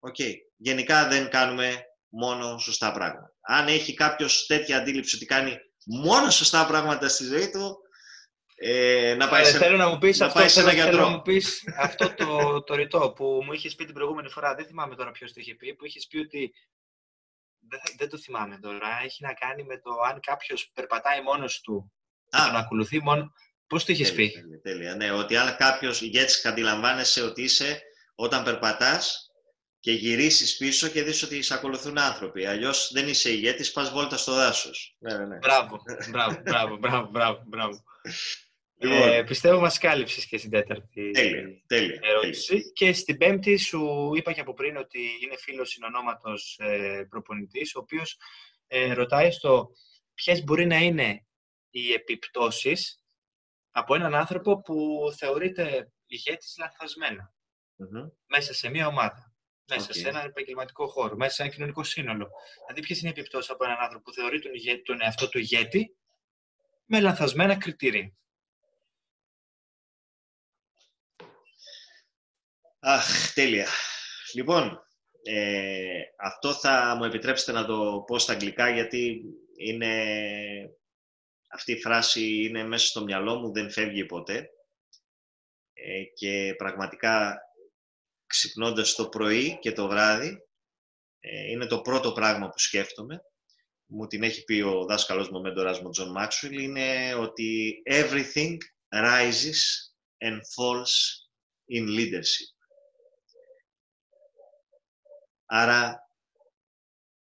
Okay. 0.00 0.34
Γενικά 0.56 1.08
δεν 1.08 1.30
κάνουμε 1.30 1.82
μόνο 2.08 2.58
σωστά 2.58 2.92
πράγματα. 2.92 3.34
Αν 3.40 3.68
έχει 3.68 3.94
κάποιος 3.94 4.46
τέτοια 4.46 4.76
αντίληψη 4.76 5.16
ότι 5.16 5.24
κάνει 5.24 5.56
μόνο 5.84 6.30
σωστά 6.30 6.66
πράγματα 6.66 7.08
στη 7.08 7.24
ζωή 7.24 7.50
του, 7.50 7.78
ε, 8.64 9.14
να 9.14 9.28
πάει, 9.28 9.42
ε, 9.42 9.44
σε, 9.44 9.58
θέλω 9.58 9.76
να 9.76 9.88
μου 9.88 9.98
πεις 9.98 10.18
να 10.18 10.26
αυτό, 10.26 10.38
πάει 10.38 10.48
σε 10.48 10.60
ένα 10.60 10.72
γιατρό. 10.72 10.92
Θέλω 10.92 11.08
να 11.08 11.16
μου 11.16 11.22
πεις 11.22 11.64
αυτό 11.78 12.14
το, 12.14 12.62
το 12.62 12.74
ρητό 12.74 13.12
που 13.16 13.42
μου 13.44 13.52
είχες 13.52 13.74
πει 13.74 13.84
την 13.84 13.94
προηγούμενη 13.94 14.28
φορά, 14.28 14.54
δεν 14.54 14.66
θυμάμαι 14.66 14.94
τώρα 14.94 15.10
ποιος 15.10 15.32
το 15.32 15.40
είχε 15.40 15.54
πει, 15.54 15.74
που 15.74 15.86
είχες 15.86 16.06
πει 16.06 16.18
ότι 16.18 16.52
δεν, 17.68 17.80
δεν 17.96 18.08
το 18.08 18.18
θυμάμαι 18.18 18.58
τώρα, 18.58 19.00
έχει 19.04 19.22
να 19.22 19.32
κάνει 19.32 19.62
με 19.62 19.78
το 19.78 19.90
αν 20.10 20.20
κάποιος 20.20 20.70
περπατάει 20.74 21.22
μόνος 21.22 21.60
του 21.60 21.92
Α. 22.30 22.46
τον 22.46 22.56
ακολουθεί 22.56 23.02
μόνο, 23.02 23.32
Πώς 23.72 23.84
το 23.84 23.92
είχες 23.92 24.14
πει; 24.14 24.30
Τέλεια, 24.30 24.60
τέλεια. 24.60 24.94
Ναι, 24.96 25.10
ότι 25.10 25.36
αν 25.36 25.56
κάποιος 25.56 26.00
ηγέτη 26.00 26.48
αντιλαμβάνεσαι 26.48 27.22
ότι 27.22 27.42
είσαι 27.42 27.82
όταν 28.14 28.44
περπατάς 28.44 29.30
και 29.80 29.92
γυρίσεις 29.92 30.56
πίσω 30.56 30.88
και 30.88 31.02
δεις 31.02 31.22
ότι 31.22 31.42
σε 31.42 31.54
ακολουθούν 31.54 31.98
άνθρωποι. 31.98 32.46
Αλλιώς 32.46 32.90
δεν 32.92 33.08
είσαι 33.08 33.30
ηγέτης, 33.30 33.72
πας 33.72 33.90
βόλτα 33.90 34.16
στο 34.16 34.32
δάσος. 34.32 34.96
Ναι, 34.98 35.16
ναι, 35.16 35.26
ναι. 35.26 35.38
Μπράβο, 35.38 35.82
μπράβο, 36.10 36.40
μπράβο, 36.76 37.06
μπράβο, 37.10 37.42
μπράβο. 37.46 37.84
Λοιπόν. 38.82 39.08
Ε, 39.08 39.22
πιστεύω 39.22 39.60
μας 39.60 39.78
κάλυψες 39.78 40.26
και 40.26 40.38
στην 40.38 40.50
τέταρτη 40.50 41.10
τέλεια, 41.10 41.62
τέλεια, 41.66 41.98
ερώτηση. 42.02 42.72
Και 42.72 42.92
στην 42.92 43.16
πέμπτη 43.16 43.56
σου 43.56 44.12
είπα 44.16 44.32
και 44.32 44.40
από 44.40 44.54
πριν 44.54 44.76
ότι 44.76 45.00
είναι 45.22 45.36
φίλος 45.36 45.70
συνονόματος 45.70 46.58
ε, 46.60 47.06
προπονητής, 47.08 47.74
ο 47.74 47.78
οποίος 47.78 48.18
ε, 48.66 48.92
ρωτάει 48.92 49.30
στο 49.30 49.70
ποιες 50.14 50.44
μπορεί 50.44 50.66
να 50.66 50.76
είναι 50.76 51.26
οι 51.70 51.92
επιπτώσεις 51.92 53.02
από 53.70 53.94
έναν 53.94 54.14
άνθρωπο 54.14 54.60
που 54.60 55.00
θεωρείται 55.16 55.92
ηγέτης 56.06 56.56
μέσα 58.26 58.54
σε 58.54 58.70
μια 58.70 58.86
ομάδα, 58.86 59.34
μέσα 59.68 59.92
σε 59.92 60.08
έναν 60.08 60.26
επαγγελματικό 60.26 60.86
χώρο, 60.88 61.16
μέσα 61.16 61.34
σε 61.34 61.42
ένα 61.42 61.50
κοινωνικό 61.50 61.82
σύνολο. 61.82 62.28
Δηλαδή, 62.66 62.86
ποιες 62.86 63.00
είναι 63.00 63.08
οι 63.08 63.18
επιπτώσεις 63.18 63.50
από 63.50 63.64
έναν 63.64 63.78
άνθρωπο 63.80 64.04
που 64.04 64.12
θεωρεί 64.12 64.40
τον, 64.40 64.54
ηγέτη, 64.54 64.82
τον 64.82 65.02
εαυτό 65.02 65.28
του 65.28 65.38
ηγέτη 65.38 65.96
με 66.84 67.00
λανθασμένα 67.00 67.56
κριτήρια; 67.56 68.12
Αχ, 72.84 73.32
τέλεια. 73.34 73.66
Λοιπόν, 74.34 74.82
ε, 75.22 76.00
αυτό 76.18 76.54
θα 76.54 76.94
μου 76.96 77.04
επιτρέψετε 77.04 77.52
να 77.52 77.64
το 77.64 78.04
πω 78.06 78.18
στα 78.18 78.32
αγγλικά 78.32 78.70
γιατί 78.70 79.22
είναι, 79.56 80.04
αυτή 81.50 81.72
η 81.72 81.80
φράση 81.80 82.44
είναι 82.44 82.64
μέσα 82.64 82.86
στο 82.86 83.02
μυαλό 83.02 83.38
μου, 83.38 83.52
δεν 83.52 83.70
φεύγει 83.70 84.04
ποτέ 84.04 84.50
ε, 85.72 86.02
και 86.14 86.54
πραγματικά 86.56 87.38
ξυπνώντας 88.26 88.94
το 88.94 89.08
πρωί 89.08 89.58
και 89.60 89.72
το 89.72 89.88
βράδυ 89.88 90.38
ε, 91.20 91.50
είναι 91.50 91.66
το 91.66 91.80
πρώτο 91.80 92.12
πράγμα 92.12 92.48
που 92.48 92.58
σκέφτομαι. 92.58 93.22
Μου 93.86 94.06
την 94.06 94.22
έχει 94.22 94.44
πει 94.44 94.60
ο 94.60 94.84
δάσκαλός 94.84 95.30
μου, 95.30 95.38
ο 95.38 95.40
μέντοράς 95.40 95.80
μου, 95.80 95.90
Τζον 95.90 96.10
Μάξουιλ, 96.10 96.58
είναι 96.58 97.14
ότι 97.14 97.82
everything 97.90 98.56
rises 98.90 99.60
and 100.18 100.36
falls 100.56 100.92
in 101.66 101.86
leadership. 101.98 102.51
Άρα 105.54 106.10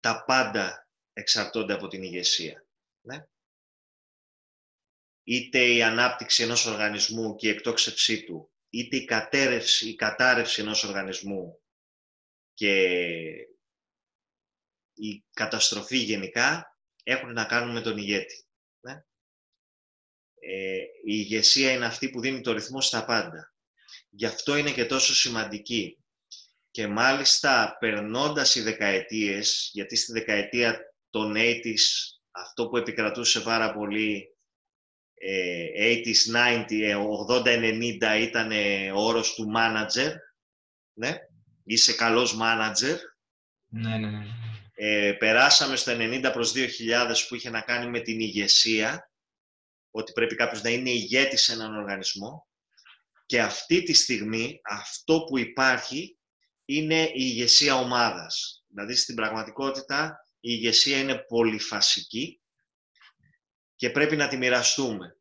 τα 0.01 0.25
πάντα 0.25 0.89
εξαρτώνται 1.13 1.73
από 1.73 1.89
την 1.89 2.03
ηγεσία. 2.03 2.67
Ναι; 3.01 3.27
Είτε 5.23 5.67
η 5.67 5.83
ανάπτυξη 5.83 6.43
ενός 6.43 6.67
οργανισμού 6.67 7.35
και 7.35 7.47
η 7.47 7.51
εκτόξευσή 7.51 8.25
του, 8.25 8.53
είτε 8.71 8.97
η, 8.97 9.05
κατέρευση, 9.05 9.89
η 9.89 9.95
κατάρρευση 9.95 10.61
ενός 10.61 10.85
οργανισμού 10.85 11.63
και 12.55 12.73
η 14.95 15.25
καταστροφή 15.31 15.97
γενικά 15.97 16.79
έχουν 17.03 17.33
να 17.33 17.45
κάνουν 17.45 17.73
με 17.73 17.81
τον 17.81 17.99
ηγέτη. 17.99 18.47
Ναι; 18.81 19.05
Ε, 20.41 20.77
η 20.83 20.89
ηγεσία 21.05 21.73
είναι 21.73 21.87
αυτή 21.87 22.11
που 22.11 22.21
δίνει 22.21 22.41
το 22.41 22.53
ρυθμό 22.53 22.81
στα 22.81 23.05
πάντα. 23.05 23.55
Γι' 24.09 24.27
αυτό 24.27 24.57
είναι 24.57 24.73
και 24.73 24.87
τόσο 24.87 25.15
σημαντική 25.15 26.03
και 26.79 26.87
μάλιστα 26.87 27.77
περνώντας 27.81 28.55
οι 28.55 28.63
δεκαετίες, 28.63 29.71
γιατί 29.73 29.97
στη 29.97 30.13
δεκαετία 30.13 30.79
των 31.11 31.35
80's 31.37 32.19
αυτό 32.31 32.69
που 32.69 32.77
επικρατούσε 32.77 33.41
πάρα 33.41 33.73
πολύ 33.73 34.37
80's, 35.79 36.37
90's, 36.37 36.97
80-90 37.29 38.21
ήταν 38.21 38.51
ο 38.95 39.01
όρος 39.01 39.35
του 39.35 39.53
manager, 39.57 40.13
ναι, 40.93 41.17
είσαι 41.65 41.95
καλός 41.95 42.39
manager. 42.41 42.97
Ναι, 43.69 43.97
ναι, 43.97 44.11
ναι. 44.11 44.27
Ε, 44.75 45.13
περάσαμε 45.13 45.77
στο 45.77 45.93
90 45.99 46.31
προς 46.33 46.53
2000 46.53 46.59
που 47.29 47.35
είχε 47.35 47.51
να 47.51 47.61
κάνει 47.61 47.91
με 47.91 48.01
την 48.01 48.21
ηγεσία, 48.21 49.11
ότι 49.91 50.13
πρέπει 50.13 50.35
κάποιος 50.35 50.63
να 50.63 50.71
είναι 50.71 50.91
ηγέτης 50.91 51.43
σε 51.43 51.53
έναν 51.53 51.77
οργανισμό 51.77 52.49
και 53.27 53.43
αυτή 53.43 53.83
τη 53.83 53.93
στιγμή 53.93 54.61
αυτό 54.65 55.25
που 55.25 55.39
υπάρχει 55.39 56.18
είναι 56.71 57.03
η 57.03 57.13
ηγεσία 57.15 57.75
ομάδας. 57.75 58.65
Δηλαδή, 58.69 58.95
στην 58.95 59.15
πραγματικότητα, 59.15 60.27
η 60.35 60.51
ηγεσία 60.53 60.99
είναι 60.99 61.19
πολυφασική 61.19 62.41
και 63.77 63.91
πρέπει 63.91 64.17
να 64.17 64.29
τη 64.29 64.37
μοιραστούμε. 64.37 65.17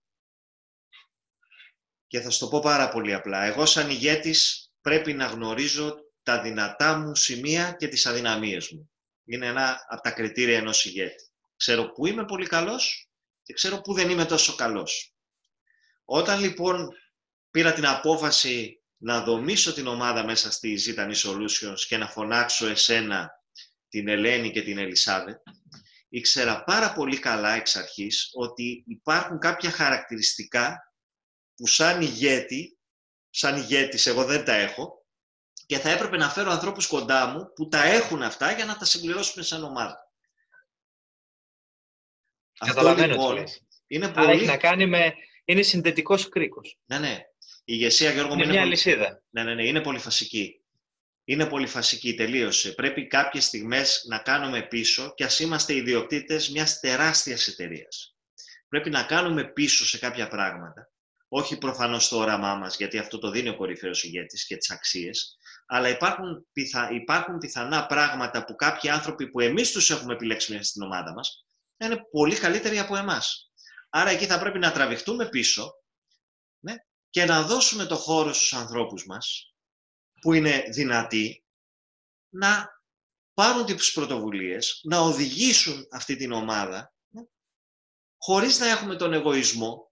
Και 2.07 2.19
θα 2.19 2.29
σου 2.29 2.39
το 2.39 2.47
πω 2.47 2.60
πάρα 2.60 2.89
πολύ 2.89 3.13
απλά. 3.13 3.43
Εγώ, 3.43 3.65
σαν 3.65 3.89
ηγέτης, 3.89 4.71
πρέπει 4.81 5.13
να 5.13 5.25
γνωρίζω 5.25 5.95
τα 6.23 6.41
δυνατά 6.41 6.97
μου 6.97 7.15
σημεία 7.15 7.71
και 7.71 7.88
τις 7.88 8.05
αδυναμίες 8.05 8.71
μου. 8.71 8.91
Είναι 9.25 9.45
ένα 9.45 9.86
από 9.88 10.01
τα 10.01 10.12
κριτήρια 10.12 10.57
ενός 10.57 10.86
ηγέτη. 10.86 11.29
Ξέρω 11.55 11.91
πού 11.91 12.05
είμαι 12.05 12.25
πολύ 12.25 12.47
καλός 12.47 13.10
και 13.43 13.53
ξέρω 13.53 13.81
πού 13.81 13.93
δεν 13.93 14.10
είμαι 14.10 14.25
τόσο 14.25 14.55
καλός. 14.55 15.15
Όταν 16.05 16.39
λοιπόν 16.39 16.89
πήρα 17.51 17.73
την 17.73 17.86
απόφαση 17.86 18.76
να 18.97 19.23
δομήσω 19.23 19.73
την 19.73 19.88
ομάδα 19.88 20.23
μέσα 20.23 20.51
στη 20.51 20.77
Zitani 20.86 21.15
Solutions 21.15 21.79
και 21.88 21.97
να 21.97 22.07
φωνάξω 22.07 22.67
εσένα, 22.67 23.31
την 23.89 24.07
Ελένη 24.07 24.51
και 24.51 24.62
την 24.62 24.77
Ελισάβετ, 24.77 25.38
ήξερα 26.10 26.63
πάρα 26.63 26.93
πολύ 26.93 27.19
καλά 27.19 27.53
εξ 27.53 27.75
αρχής 27.75 28.29
ότι 28.33 28.83
υπάρχουν 28.88 29.39
κάποια 29.39 29.71
χαρακτηριστικά 29.71 30.93
που 31.55 31.67
σαν 31.67 32.01
ηγέτη, 32.01 32.77
σαν 33.29 33.57
ηγέτης 33.57 34.05
εγώ 34.05 34.25
δεν 34.25 34.45
τα 34.45 34.53
έχω 34.53 35.05
και 35.65 35.77
θα 35.77 35.89
έπρεπε 35.89 36.17
να 36.17 36.29
φέρω 36.29 36.51
ανθρώπους 36.51 36.88
κοντά 36.88 37.27
μου 37.27 37.53
που 37.53 37.67
τα 37.67 37.83
έχουν 37.83 38.23
αυτά 38.23 38.51
για 38.51 38.65
να 38.65 38.77
τα 38.77 38.86
συμπληρώσουμε 38.86 39.43
σαν 39.43 39.63
ομάδα. 39.63 40.12
Καταλαβαίνω 42.65 43.13
Αυτό 43.13 43.33
λοιπόν 43.33 43.53
είναι 43.88 44.10
πολύ... 44.12 44.29
έχει 44.29 44.45
να 44.45 44.57
κάνει 44.57 44.88
με... 44.88 45.13
Είναι 45.45 45.62
συνδετικός 45.62 46.29
κρίκος. 46.29 46.79
Ναι, 46.86 46.99
ναι. 46.99 47.19
Η 47.69 47.73
ηγεσία, 47.73 48.12
Γιώργο, 48.12 48.34
είναι, 48.34 48.43
είναι 48.43 48.51
μια 48.51 48.65
λυσίδα. 48.65 49.21
Ναι, 49.30 49.43
ναι, 49.43 49.53
ναι, 49.53 49.67
είναι 49.67 49.82
πολυφασική. 49.82 50.62
Είναι 51.23 51.45
πολυφασική, 51.45 52.13
τελείωσε. 52.15 52.73
Πρέπει 52.73 53.08
κάποιες 53.08 53.43
στιγμές 53.43 54.06
να 54.08 54.17
κάνουμε 54.17 54.62
πίσω 54.62 55.13
και 55.15 55.23
ας 55.23 55.39
είμαστε 55.39 55.73
ιδιοκτήτες 55.73 56.49
μιας 56.49 56.80
τεράστιας 56.80 57.47
εταιρείας. 57.47 58.15
Πρέπει 58.67 58.89
να 58.89 59.03
κάνουμε 59.03 59.43
πίσω 59.43 59.86
σε 59.86 59.97
κάποια 59.97 60.27
πράγματα. 60.27 60.91
Όχι 61.27 61.58
προφανώς 61.58 62.08
το 62.08 62.17
όραμά 62.17 62.56
μας, 62.56 62.77
γιατί 62.77 62.97
αυτό 62.97 63.19
το 63.19 63.30
δίνει 63.30 63.49
ο 63.49 63.56
κορυφαίος 63.56 64.03
ηγέτης 64.03 64.45
και 64.45 64.58
τις 64.58 64.71
αξίες, 64.71 65.38
αλλά 65.65 65.89
υπάρχουν, 65.89 66.47
πιθα... 66.53 66.89
υπάρχουν 66.91 67.38
πιθανά 67.38 67.86
πράγματα 67.86 68.43
που 68.43 68.56
κάποιοι 68.56 68.89
άνθρωποι 68.89 69.30
που 69.30 69.39
εμείς 69.39 69.71
τους 69.71 69.89
έχουμε 69.89 70.13
επιλέξει 70.13 70.51
μέσα 70.51 70.63
στην 70.63 70.82
ομάδα 70.82 71.13
μας, 71.13 71.45
είναι 71.77 71.97
πολύ 72.12 72.36
καλύτεροι 72.36 72.80
από 72.80 72.95
εμάς. 72.95 73.51
Άρα 73.89 74.10
εκεί 74.10 74.25
θα 74.25 74.39
πρέπει 74.39 74.60
να 74.60 74.71
τραβηχτούμε 74.71 75.30
πίσω 75.30 75.63
ναι, 75.63 75.87
και 77.17 77.25
να 77.25 77.41
δώσουμε 77.41 77.86
το 77.86 77.95
χώρο 77.95 78.34
στους 78.34 78.53
ανθρώπους 78.53 79.06
μας, 79.06 79.53
που 80.21 80.34
είναι 80.34 80.63
δυνατοί, 80.69 81.43
να 82.30 82.82
πάρουν 83.34 83.65
τις 83.65 83.91
πρωτοβουλίες, 83.91 84.82
να 84.84 84.99
οδηγήσουν 84.99 85.88
αυτή 85.91 86.15
την 86.15 86.32
ομάδα, 86.32 86.93
ναι, 87.08 87.21
χωρίς 88.17 88.60
να 88.60 88.67
έχουμε 88.67 88.95
τον 88.95 89.13
εγωισμό, 89.13 89.91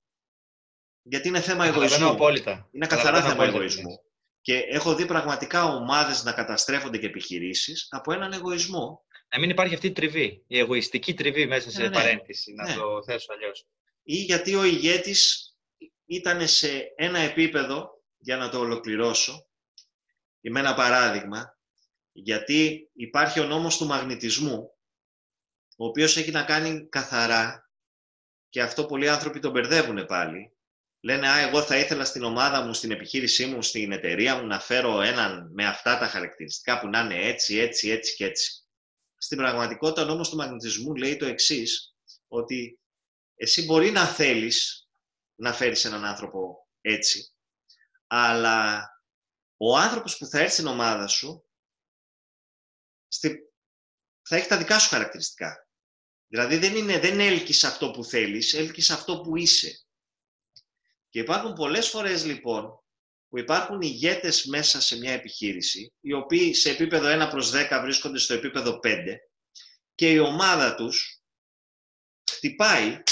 γιατί 1.01 1.27
είναι 1.27 1.41
θέμα 1.41 1.65
εγωισμού. 1.65 2.07
Απόλυτα. 2.07 2.69
Είναι 2.71 2.87
καθαρά 2.87 3.21
θέμα 3.21 3.45
εγωισμού. 3.45 4.03
Και 4.41 4.57
έχω 4.57 4.95
δει 4.95 5.05
πραγματικά 5.05 5.63
ομάδες 5.63 6.23
να 6.23 6.33
καταστρέφονται 6.33 6.97
και 6.97 7.05
επιχειρήσεις 7.05 7.87
από 7.89 8.13
έναν 8.13 8.33
εγωισμό. 8.33 9.05
Να 9.33 9.39
μην 9.39 9.49
υπάρχει 9.49 9.73
αυτή 9.73 9.87
η 9.87 9.91
τριβή, 9.91 10.43
η 10.47 10.59
εγωιστική 10.59 11.13
τριβή 11.13 11.45
μέσα 11.45 11.71
σε 11.71 11.81
ναι, 11.81 11.87
ναι. 11.87 11.93
παρένθεση, 11.93 12.53
να 12.53 12.67
ναι. 12.67 12.75
το 12.75 13.03
θέσω 13.03 13.33
αλλιώς. 13.33 13.65
Ή 14.03 14.15
γιατί 14.15 14.55
ο 14.55 14.63
ηγέτης 14.63 15.54
ήταν 16.05 16.47
σε 16.47 16.93
ένα 16.95 17.19
επίπεδο, 17.19 18.03
για 18.17 18.37
να 18.37 18.49
το 18.49 18.59
ολοκληρώσω, 18.59 19.47
με 20.39 20.59
ένα 20.59 20.73
παράδειγμα, 20.73 21.57
γιατί 22.11 22.89
υπάρχει 22.93 23.39
ο 23.39 23.45
νόμος 23.45 23.77
του 23.77 23.85
μαγνητισμού, 23.85 24.71
ο 25.77 25.85
οποίος 25.85 26.17
έχει 26.17 26.31
να 26.31 26.43
κάνει 26.43 26.87
καθαρά, 26.89 27.69
και 28.49 28.61
αυτό 28.61 28.85
πολλοί 28.85 29.09
άνθρωποι 29.09 29.39
τον 29.39 29.51
μπερδεύουν 29.51 30.05
πάλι, 30.05 30.55
λένε 30.99 31.29
«Α, 31.29 31.37
εγώ 31.37 31.61
θα 31.61 31.77
ήθελα 31.77 32.05
στην 32.05 32.23
ομάδα 32.23 32.61
μου, 32.61 32.73
στην 32.73 32.91
επιχείρησή 32.91 33.45
μου, 33.45 33.61
στην 33.61 33.91
εταιρεία 33.91 34.35
μου 34.35 34.47
να 34.47 34.59
φέρω 34.59 35.01
έναν 35.01 35.51
με 35.53 35.65
αυτά 35.65 35.97
τα 35.97 36.07
χαρακτηριστικά 36.07 36.79
που 36.79 36.87
να 36.87 36.99
είναι 36.99 37.27
έτσι, 37.27 37.57
έτσι, 37.57 37.89
έτσι 37.89 38.15
και 38.15 38.25
έτσι». 38.25 38.63
Στην 39.17 39.37
πραγματικότητα, 39.37 40.01
ο 40.01 40.05
νόμος 40.05 40.29
του 40.29 40.35
μαγνητισμού 40.35 40.95
λέει 40.95 41.17
το 41.17 41.25
εξής, 41.25 41.95
ότι 42.27 42.79
εσύ 43.35 43.65
μπορεί 43.65 43.91
να 43.91 44.05
θέλεις 44.05 44.84
να 45.35 45.53
φέρεις 45.53 45.85
έναν 45.85 46.05
άνθρωπο 46.05 46.67
έτσι. 46.81 47.33
Αλλά 48.07 48.89
ο 49.57 49.77
άνθρωπος 49.77 50.17
που 50.17 50.25
θα 50.25 50.39
έρθει 50.39 50.53
στην 50.53 50.67
ομάδα 50.67 51.07
σου 51.07 51.49
θα 54.21 54.35
έχει 54.35 54.47
τα 54.47 54.57
δικά 54.57 54.79
σου 54.79 54.89
χαρακτηριστικά. 54.89 55.69
Δηλαδή 56.27 56.57
δεν, 56.57 56.75
είναι, 56.75 56.99
δεν 56.99 57.19
έλκεις 57.19 57.63
αυτό 57.63 57.91
που 57.91 58.03
θέλεις, 58.03 58.53
έλκεις 58.53 58.89
αυτό 58.89 59.21
που 59.21 59.35
είσαι. 59.35 59.85
Και 61.09 61.19
υπάρχουν 61.19 61.53
πολλές 61.53 61.89
φορές 61.89 62.25
λοιπόν 62.25 62.79
που 63.27 63.39
υπάρχουν 63.39 63.81
ηγέτες 63.81 64.45
μέσα 64.45 64.81
σε 64.81 64.97
μια 64.97 65.11
επιχείρηση, 65.11 65.93
οι 65.99 66.13
οποίοι 66.13 66.53
σε 66.53 66.69
επίπεδο 66.69 67.25
1 67.25 67.29
προς 67.29 67.51
10 67.53 67.79
βρίσκονται 67.81 68.19
στο 68.19 68.33
επίπεδο 68.33 68.79
5 68.83 69.15
και 69.95 70.11
η 70.11 70.19
ομάδα 70.19 70.75
τους 70.75 71.23
χτυπάει 72.31 73.03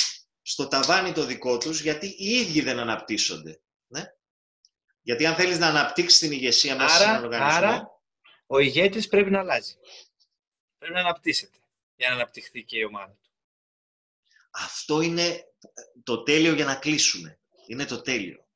στο 0.43 0.67
ταβάνι 0.67 1.12
το 1.12 1.25
δικό 1.25 1.58
τους, 1.58 1.82
γιατί 1.82 2.06
οι 2.17 2.29
ίδιοι 2.29 2.62
δεν 2.62 2.79
αναπτύσσονται. 2.79 3.60
Ναι; 3.88 4.13
Γιατί 5.01 5.25
αν 5.25 5.36
θέλεις 5.36 5.60
να 5.60 5.67
αναπτύξεις 5.67 6.19
την 6.19 6.32
ηγεσία 6.32 6.75
μέσα 6.75 6.95
σε 6.95 7.03
έναν 7.03 7.23
οργανισμό... 7.23 7.58
Άρα, 7.58 8.01
ο 8.47 8.60
ηγέτης 8.60 9.08
πρέπει 9.08 9.32
να 9.32 9.39
αλλάζει. 9.39 9.73
Πρέπει 10.77 10.93
να 10.93 10.99
αναπτύσσεται 10.99 11.58
για 11.95 12.10
να 12.10 12.15
αναπτυχθεί 12.15 12.63
και 12.63 12.77
η 12.77 12.84
ομάδα 12.84 13.17
του. 13.21 13.29
Αυτό 14.51 15.01
είναι 15.01 15.45
το 16.03 16.23
τέλειο 16.23 16.53
για 16.53 16.65
να 16.65 16.75
κλείσουμε. 16.75 17.39
Είναι 17.67 17.86
το 17.86 18.01
τέλειο. 18.01 18.47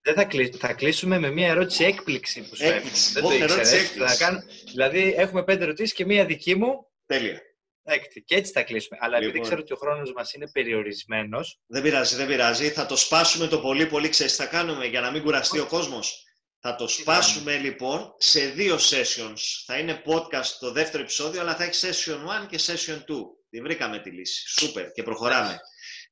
Δεν 0.00 0.14
θα, 0.14 0.28
θα 0.58 0.72
κλείσουμε 0.72 1.18
με 1.18 1.30
μια 1.30 1.48
ερώτηση 1.48 1.84
έκπληξη 1.84 2.48
που 2.48 2.56
σου 2.56 2.64
έκπληξη. 2.64 3.12
Δεν 3.12 3.22
το 3.22 3.32
ήξερες. 3.32 3.90
Θα 3.90 4.44
Δηλαδή, 4.64 5.14
έχουμε 5.16 5.44
πέντε 5.44 5.62
ερωτήσεις 5.62 5.94
και 5.94 6.04
μια 6.04 6.24
δική 6.24 6.54
μου. 6.54 6.86
Τέλεια. 7.06 7.40
Έκτη. 7.88 8.22
Και 8.22 8.34
έτσι 8.34 8.52
θα 8.52 8.62
κλείσουμε. 8.62 8.98
Αλλά 9.00 9.18
λοιπόν. 9.18 9.28
επειδή 9.28 9.44
ξέρω 9.44 9.60
ότι 9.60 9.72
ο 9.72 9.76
χρόνος 9.76 10.12
μας 10.12 10.32
είναι 10.32 10.50
περιορισμένος... 10.50 11.60
Δεν 11.66 11.82
πειράζει, 11.82 12.16
δεν 12.16 12.26
πειράζει. 12.26 12.68
Θα 12.70 12.86
το 12.86 12.96
σπάσουμε 12.96 13.46
το 13.46 13.60
πολύ 13.60 13.86
πολύ. 13.86 14.08
Ξέρεις 14.08 14.36
τι 14.36 14.42
θα 14.42 14.48
κάνουμε 14.48 14.86
για 14.86 15.00
να 15.00 15.10
μην 15.10 15.22
κουραστεί 15.22 15.58
ο 15.58 15.66
κόσμος; 15.66 16.24
Θα 16.58 16.74
το 16.74 16.88
σπάσουμε 16.88 17.56
λοιπόν 17.56 18.14
σε 18.18 18.48
δύο 18.48 18.76
sessions. 18.76 19.40
Θα 19.66 19.78
είναι 19.78 20.02
podcast 20.06 20.56
το 20.60 20.72
δεύτερο 20.72 21.02
επεισόδιο, 21.02 21.40
αλλά 21.40 21.56
θα 21.56 21.64
έχει 21.64 21.86
session 21.86 22.44
1 22.44 22.46
και 22.48 22.58
session 22.66 22.96
2. 22.96 23.04
Τη 23.50 23.60
βρήκαμε 23.60 23.98
τη 23.98 24.10
λύση. 24.10 24.48
Σούπερ. 24.48 24.92
Και 24.92 25.02
προχωράμε. 25.02 25.58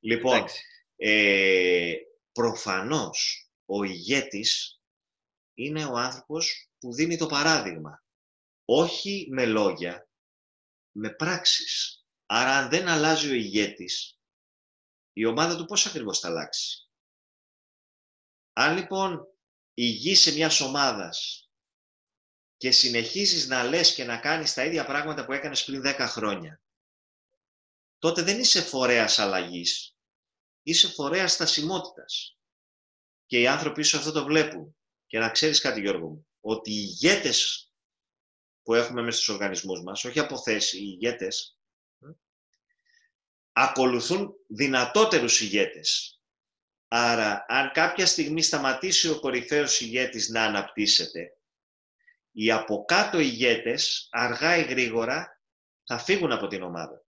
Λοιπόν, 0.00 0.44
ε, 0.96 1.92
προφανώς 2.32 3.48
ο 3.66 3.84
ηγέτης 3.84 4.80
είναι 5.54 5.84
ο 5.84 5.96
άνθρωπος 5.96 6.68
που 6.78 6.94
δίνει 6.94 7.16
το 7.16 7.26
παράδειγμα. 7.26 8.02
Όχι 8.64 9.28
με 9.30 9.46
λόγια, 9.46 10.03
με 10.96 11.10
πράξεις. 11.10 11.98
Άρα 12.26 12.58
αν 12.58 12.68
δεν 12.68 12.88
αλλάζει 12.88 13.30
ο 13.30 13.34
ηγέτης, 13.34 14.18
η 15.12 15.24
ομάδα 15.24 15.56
του 15.56 15.64
πώς 15.64 15.86
ακριβώς 15.86 16.18
θα 16.18 16.28
αλλάξει; 16.28 16.88
Αν 18.52 18.76
λοιπόν 18.76 19.26
ηγείσαι 19.74 20.32
μιας 20.32 20.60
ομάδας 20.60 21.48
και 22.56 22.70
συνεχίζεις 22.70 23.46
να 23.46 23.64
λες 23.64 23.94
και 23.94 24.04
να 24.04 24.18
κάνεις 24.18 24.54
τα 24.54 24.64
ίδια 24.64 24.84
πράγματα 24.84 25.24
που 25.24 25.32
έκανες 25.32 25.64
πριν 25.64 25.82
10 25.84 25.96
χρόνια, 25.98 26.62
τότε 27.98 28.22
δεν 28.22 28.40
είσαι 28.40 28.60
φορέας 28.62 29.18
αλλαγής. 29.18 29.96
Είσαι 30.62 30.88
φορέας 30.88 31.32
στασιμότητας. 31.32 32.38
Και 33.26 33.40
οι 33.40 33.46
άνθρωποι 33.46 33.82
σου 33.82 33.96
αυτό 33.96 34.12
το 34.12 34.24
βλέπουν. 34.24 34.76
Και 35.06 35.18
να 35.18 35.30
ξέρεις 35.30 35.60
κάτι 35.60 35.80
Γιώργο 35.80 36.08
μου, 36.08 36.26
ότι 36.40 36.70
οι 36.70 36.86
ηγέτες 36.88 37.70
που 38.64 38.74
έχουμε 38.74 39.02
μέσα 39.02 39.16
στους 39.16 39.34
οργανισμούς 39.34 39.82
μας, 39.82 40.04
όχι 40.04 40.18
από 40.18 40.38
θέση, 40.38 40.78
οι 40.78 40.82
ηγέτες, 40.84 41.58
ακολουθούν 43.52 44.34
δυνατότερους 44.48 45.40
ηγέτες. 45.40 46.20
Άρα, 46.88 47.44
αν 47.48 47.70
κάποια 47.72 48.06
στιγμή 48.06 48.42
σταματήσει 48.42 49.08
ο 49.08 49.20
κορυφαίος 49.20 49.80
ηγέτης 49.80 50.28
να 50.28 50.44
αναπτύσσεται, 50.44 51.36
οι 52.30 52.50
από 52.50 52.84
κάτω 52.84 53.18
ηγέτες, 53.18 54.08
αργά 54.10 54.56
ή 54.56 54.62
γρήγορα, 54.62 55.40
θα 55.84 55.98
φύγουν 55.98 56.32
από 56.32 56.46
την 56.46 56.62
ομάδα. 56.62 57.04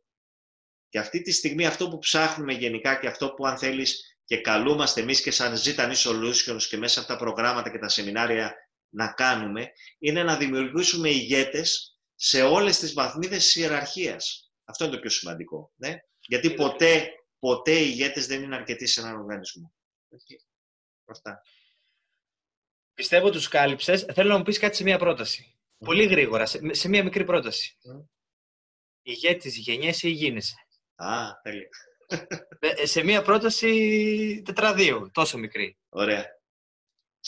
Και 0.88 0.98
αυτή 0.98 1.22
τη 1.22 1.32
στιγμή 1.32 1.66
αυτό 1.66 1.88
που 1.88 1.98
ψάχνουμε 1.98 2.52
γενικά 2.52 2.94
και 3.00 3.06
αυτό 3.06 3.34
που 3.34 3.46
αν 3.46 3.58
θέλεις 3.58 4.18
και 4.24 4.40
καλούμαστε 4.40 5.00
εμείς 5.00 5.22
και 5.22 5.30
σαν 5.30 5.54
Zitani 5.64 5.94
Solutions 5.94 6.62
και 6.68 6.76
μέσα 6.76 7.00
από 7.00 7.08
τα 7.08 7.16
προγράμματα 7.16 7.70
και 7.70 7.78
τα 7.78 7.88
σεμινάρια 7.88 8.54
να 8.96 9.12
κάνουμε, 9.12 9.70
είναι 9.98 10.22
να 10.22 10.36
δημιουργήσουμε 10.36 11.08
ηγέτες 11.08 11.98
σε 12.14 12.42
όλες 12.42 12.78
τις 12.78 12.92
βαθμίδες 12.92 13.44
της 13.44 13.56
ιεραρχίας. 13.56 14.50
Αυτό 14.64 14.84
είναι 14.84 14.94
το 14.94 15.00
πιο 15.00 15.10
σημαντικό. 15.10 15.72
Ναι; 15.76 15.96
Γιατί 16.20 16.54
ποτέ, 16.54 17.10
ποτέ 17.38 17.72
οι 17.72 17.88
ηγέτες 17.90 18.26
δεν 18.26 18.42
είναι 18.42 18.56
αρκετοί 18.56 18.86
σε 18.86 19.00
έναν 19.00 19.16
οργανισμό. 19.16 19.74
Αυτά. 21.04 21.40
Πιστεύω 22.94 23.30
τους 23.30 23.48
κάλυψες. 23.48 24.06
Θέλω 24.12 24.28
να 24.28 24.36
μου 24.36 24.44
πεις 24.44 24.58
κάτι 24.58 24.76
σε 24.76 24.82
μία 24.82 24.98
πρόταση. 24.98 25.58
Πολύ 25.78 26.06
γρήγορα, 26.06 26.46
σε, 26.46 26.74
σε 26.74 26.88
μία 26.88 27.04
μικρή 27.04 27.24
πρόταση. 27.24 27.76
Mm. 27.90 28.04
Ηγέτης 29.02 29.56
γεννιέσαι 29.56 30.08
ή 30.08 30.10
γίνεσαι; 30.10 30.54
Α, 30.94 31.40
τέλεια. 31.42 31.68
Ε, 32.58 32.86
σε 32.86 33.02
μία 33.02 33.22
πρόταση 33.22 34.42
τετραδίου, 34.44 35.10
τόσο 35.12 35.38
μικρή. 35.38 35.78
Ωραία. 35.88 36.35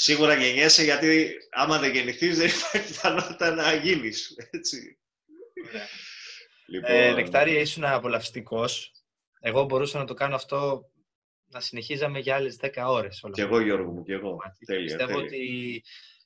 Σίγουρα 0.01 0.35
γεννιέσαι 0.35 0.83
γιατί 0.83 1.33
άμα 1.51 1.79
δεν 1.79 1.93
γεννηθείς 1.93 2.39
δεν 2.39 2.47
υπάρχει 2.49 2.89
πιθανότητα 2.89 3.55
να 3.55 3.75
γίνεις. 3.75 4.35
Έτσι. 4.51 4.99
Λοιπόν... 6.67 6.91
Ε, 6.91 7.13
Νεκτάρια, 7.13 7.61
ήσουν 7.61 7.85
απολαυστικός. 7.85 8.93
Εγώ 9.41 9.65
μπορούσα 9.65 9.99
να 9.99 10.05
το 10.05 10.15
κάνω 10.15 10.35
αυτό 10.35 10.91
να 11.47 11.61
συνεχίζαμε 11.61 12.19
για 12.19 12.35
άλλες 12.35 12.59
10 12.61 12.69
ώρες. 12.87 13.23
Όλα 13.23 13.35
και 13.35 13.43
εγώ 13.43 13.61
Γιώργο 13.61 13.93
μου, 13.93 14.03
και 14.03 14.13
εγώ. 14.13 14.37
Τέλεια, 14.67 14.97
Πιστεύω 14.97 15.19
ότι 15.19 15.83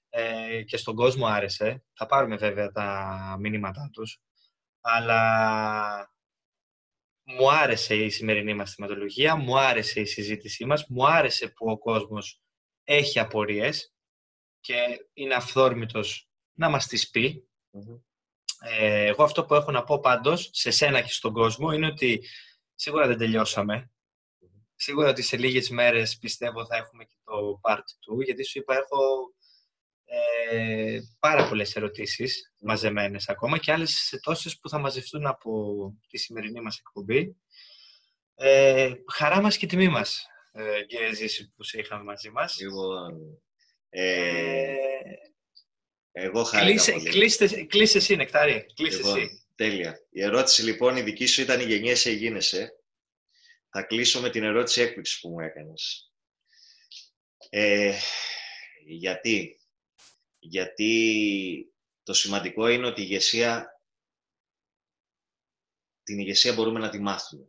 ε, 0.08 0.62
και 0.62 0.76
στον 0.76 0.94
κόσμο 0.94 1.26
άρεσε. 1.26 1.84
Θα 1.92 2.06
πάρουμε 2.06 2.36
βέβαια 2.36 2.70
τα 2.70 3.36
μήνυματά 3.40 3.90
τους. 3.92 4.20
Αλλά 4.80 6.14
μου 7.24 7.52
άρεσε 7.52 7.94
η 7.94 8.10
σημερινή 8.10 8.54
μας 8.54 8.74
θεματολογία, 8.74 9.36
μου 9.36 9.58
άρεσε 9.58 10.00
η 10.00 10.04
συζήτησή 10.04 10.64
μας, 10.64 10.86
μου 10.88 11.06
άρεσε 11.06 11.48
που 11.48 11.70
ο 11.70 11.78
κόσμος 11.78 12.42
έχει 12.94 13.18
απορίες 13.18 13.94
και 14.60 15.06
είναι 15.12 15.34
αυθόρμητος 15.34 16.28
να 16.52 16.68
μας 16.68 16.86
τις 16.86 17.10
πει. 17.10 17.48
Ε, 18.64 19.04
εγώ 19.06 19.22
αυτό 19.22 19.44
που 19.44 19.54
έχω 19.54 19.70
να 19.70 19.84
πω 19.84 20.00
πάντως 20.00 20.48
σε 20.52 20.70
σένα 20.70 21.00
και 21.00 21.12
στον 21.12 21.32
κόσμο 21.32 21.72
είναι 21.72 21.86
ότι 21.86 22.24
σίγουρα 22.74 23.06
δεν 23.06 23.18
τελειώσαμε. 23.18 23.90
Σίγουρα 24.74 25.08
ότι 25.08 25.22
σε 25.22 25.36
λίγες 25.36 25.70
μέρες 25.70 26.18
πιστεύω 26.18 26.66
θα 26.66 26.76
έχουμε 26.76 27.04
και 27.04 27.16
το 27.24 27.60
part 27.62 28.18
2, 28.20 28.24
γιατί 28.24 28.44
σου 28.44 28.58
είπα 28.58 28.74
έχω 28.74 29.34
ε, 30.04 31.00
πάρα 31.18 31.48
πολλές 31.48 31.76
ερωτήσεις 31.76 32.52
μαζεμένες 32.60 33.28
ακόμα 33.28 33.58
και 33.58 33.72
άλλες 33.72 34.18
τόσες 34.22 34.58
που 34.58 34.68
θα 34.68 34.78
μαζευτούν 34.78 35.26
από 35.26 35.52
τη 36.08 36.18
σημερινή 36.18 36.60
μας 36.60 36.78
εκπομπή. 36.78 37.36
Ε, 38.34 38.92
χαρά 39.12 39.40
μας 39.40 39.56
και 39.56 39.66
τιμή 39.66 39.88
μας, 39.88 40.26
ε, 40.52 40.84
κύριε 40.84 41.14
Ζήση, 41.14 41.52
που 41.56 41.62
σε 41.62 41.78
είχαμε 41.78 42.02
μαζί 42.02 42.30
μας. 42.30 42.60
Λοιπόν, 42.60 43.42
ε, 43.88 44.74
εγώ 46.12 46.42
χάρηκα 46.42 46.92
κλείσε, 46.92 47.10
Κλείσε, 47.10 47.64
κλείσε 47.64 47.98
εσύ, 47.98 48.16
Νεκτάρη. 48.16 48.66
Κλείσε 48.74 48.96
λοιπόν, 48.96 49.20
εσύ. 49.20 49.46
Τέλεια. 49.54 50.06
Η 50.10 50.22
ερώτηση 50.22 50.62
λοιπόν 50.62 50.96
η 50.96 51.02
δική 51.02 51.26
σου 51.26 51.40
ήταν 51.40 51.60
η 51.60 51.64
γενιέσαι 51.64 52.10
ή 52.10 52.14
γίνεσαι. 52.14 52.76
Θα 53.68 53.82
κλείσω 53.82 54.20
με 54.20 54.30
την 54.30 54.42
ερώτηση 54.42 54.80
έκπληξη 54.80 55.20
που 55.20 55.28
μου 55.28 55.40
έκανες. 55.40 56.12
Ε, 57.50 57.98
γιατί; 58.86 59.60
Γιατί 60.38 61.74
το 62.02 62.12
σημαντικό 62.12 62.68
είναι 62.68 62.86
ότι 62.86 63.00
η 63.00 63.04
ηγεσία, 63.08 63.80
την 66.02 66.18
ηγεσία 66.18 66.52
μπορούμε 66.52 66.78
να 66.78 66.88
τη 66.90 66.98
μάθουμε. 66.98 67.46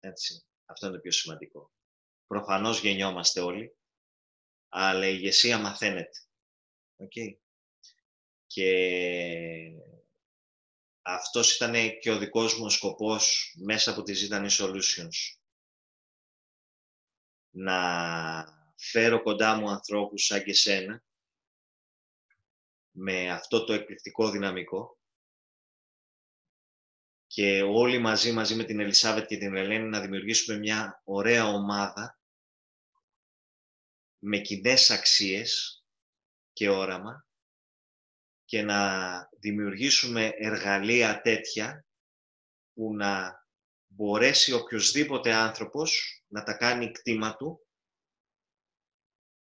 Έτσι. 0.00 0.44
Αυτό 0.64 0.86
είναι 0.86 0.94
το 0.94 1.00
πιο 1.00 1.10
σημαντικό. 1.10 1.72
Προφανώς 2.32 2.80
γεννιόμαστε 2.80 3.40
όλοι, 3.40 3.76
αλλά 4.68 5.06
η 5.06 5.14
ηγεσία 5.16 5.58
μαθαίνεται. 5.58 6.18
Okay. 6.96 7.36
Και 8.46 8.70
αυτός 11.02 11.54
ήταν 11.54 11.74
και 12.00 12.10
ο 12.10 12.18
δικός 12.18 12.58
μου 12.58 12.70
σκοπός 12.70 13.54
μέσα 13.64 13.90
από 13.90 14.02
τη 14.02 14.12
Zitani 14.16 14.50
Solutions. 14.50 15.36
Να 17.50 17.78
φέρω 18.76 19.22
κοντά 19.22 19.56
μου 19.56 19.70
ανθρώπους 19.70 20.24
σαν 20.24 20.44
και 20.44 20.54
σένα, 20.54 21.04
με 22.90 23.30
αυτό 23.30 23.64
το 23.64 23.72
εκπληκτικό 23.72 24.30
δυναμικό 24.30 24.98
και 27.26 27.62
όλοι 27.62 27.98
μαζί, 27.98 28.32
μαζί 28.32 28.54
με 28.54 28.64
την 28.64 28.80
Ελισάβετ 28.80 29.26
και 29.26 29.36
την 29.36 29.56
Ελένη 29.56 29.88
να 29.88 30.00
δημιουργήσουμε 30.00 30.58
μια 30.58 31.02
ωραία 31.04 31.46
ομάδα 31.46 32.16
με 34.24 34.38
κοινέ 34.38 34.74
αξίες 34.88 35.84
και 36.52 36.68
όραμα 36.68 37.26
και 38.44 38.62
να 38.62 39.28
δημιουργήσουμε 39.38 40.30
εργαλεία 40.36 41.20
τέτοια 41.20 41.86
που 42.74 42.94
να 42.94 43.40
μπορέσει 43.86 44.52
οποιοδήποτε 44.52 45.32
άνθρωπος 45.32 46.22
να 46.26 46.42
τα 46.42 46.56
κάνει 46.56 46.90
κτήμα 46.90 47.36
του 47.36 47.66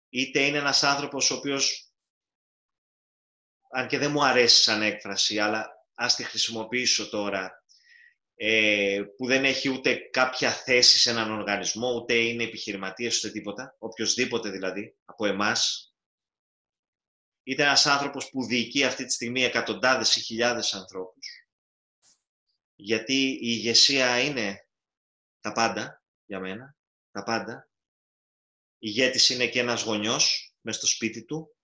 είτε 0.08 0.40
είναι 0.40 0.58
ένας 0.58 0.82
άνθρωπος 0.82 1.30
ο 1.30 1.34
οποίος 1.34 1.90
αν 3.70 3.88
και 3.88 3.98
δεν 3.98 4.10
μου 4.10 4.24
αρέσει 4.24 4.62
σαν 4.62 4.82
έκφραση, 4.82 5.38
αλλά 5.38 5.86
ας 5.94 6.14
τη 6.14 6.24
χρησιμοποιήσω 6.24 7.08
τώρα, 7.08 7.64
ε, 8.38 9.03
που 9.16 9.27
δεν 9.27 9.44
έχει 9.44 9.68
ούτε 9.68 9.94
κάποια 9.94 10.53
θέση 10.53 10.99
σε 10.99 11.11
έναν 11.11 11.31
οργανισμό, 11.31 11.94
ούτε 11.94 12.14
είναι 12.14 12.42
επιχειρηματίας, 12.42 13.18
ούτε 13.18 13.31
τίποτα, 13.31 13.77
οποιοδήποτε 13.79 14.51
δηλαδή, 14.51 14.96
από 15.05 15.27
εμάς, 15.27 15.90
είτε 17.42 17.62
ένας 17.62 17.87
άνθρωπος 17.87 18.31
που 18.31 18.44
διοικεί 18.44 18.85
αυτή 18.85 19.05
τη 19.05 19.12
στιγμή 19.12 19.44
εκατοντάδες 19.44 20.16
ή 20.16 20.20
χιλιάδες 20.20 20.75
ανθρώπους, 20.75 21.27
γιατί 22.75 23.14
η 23.14 23.38
ηγεσία 23.40 24.20
είναι 24.20 24.68
τα 25.40 25.53
πάντα 25.53 26.03
για 26.27 26.40
μένα, 26.40 26.77
τα 27.11 27.22
πάντα. 27.22 27.70
Ηγέτης 28.79 29.29
είναι 29.29 29.49
και 29.49 29.61
ένας 29.61 29.83
γονιός 29.83 30.55
μέσα 30.61 30.79
στο 30.79 30.87
σπίτι 30.87 31.25
του 31.25 31.56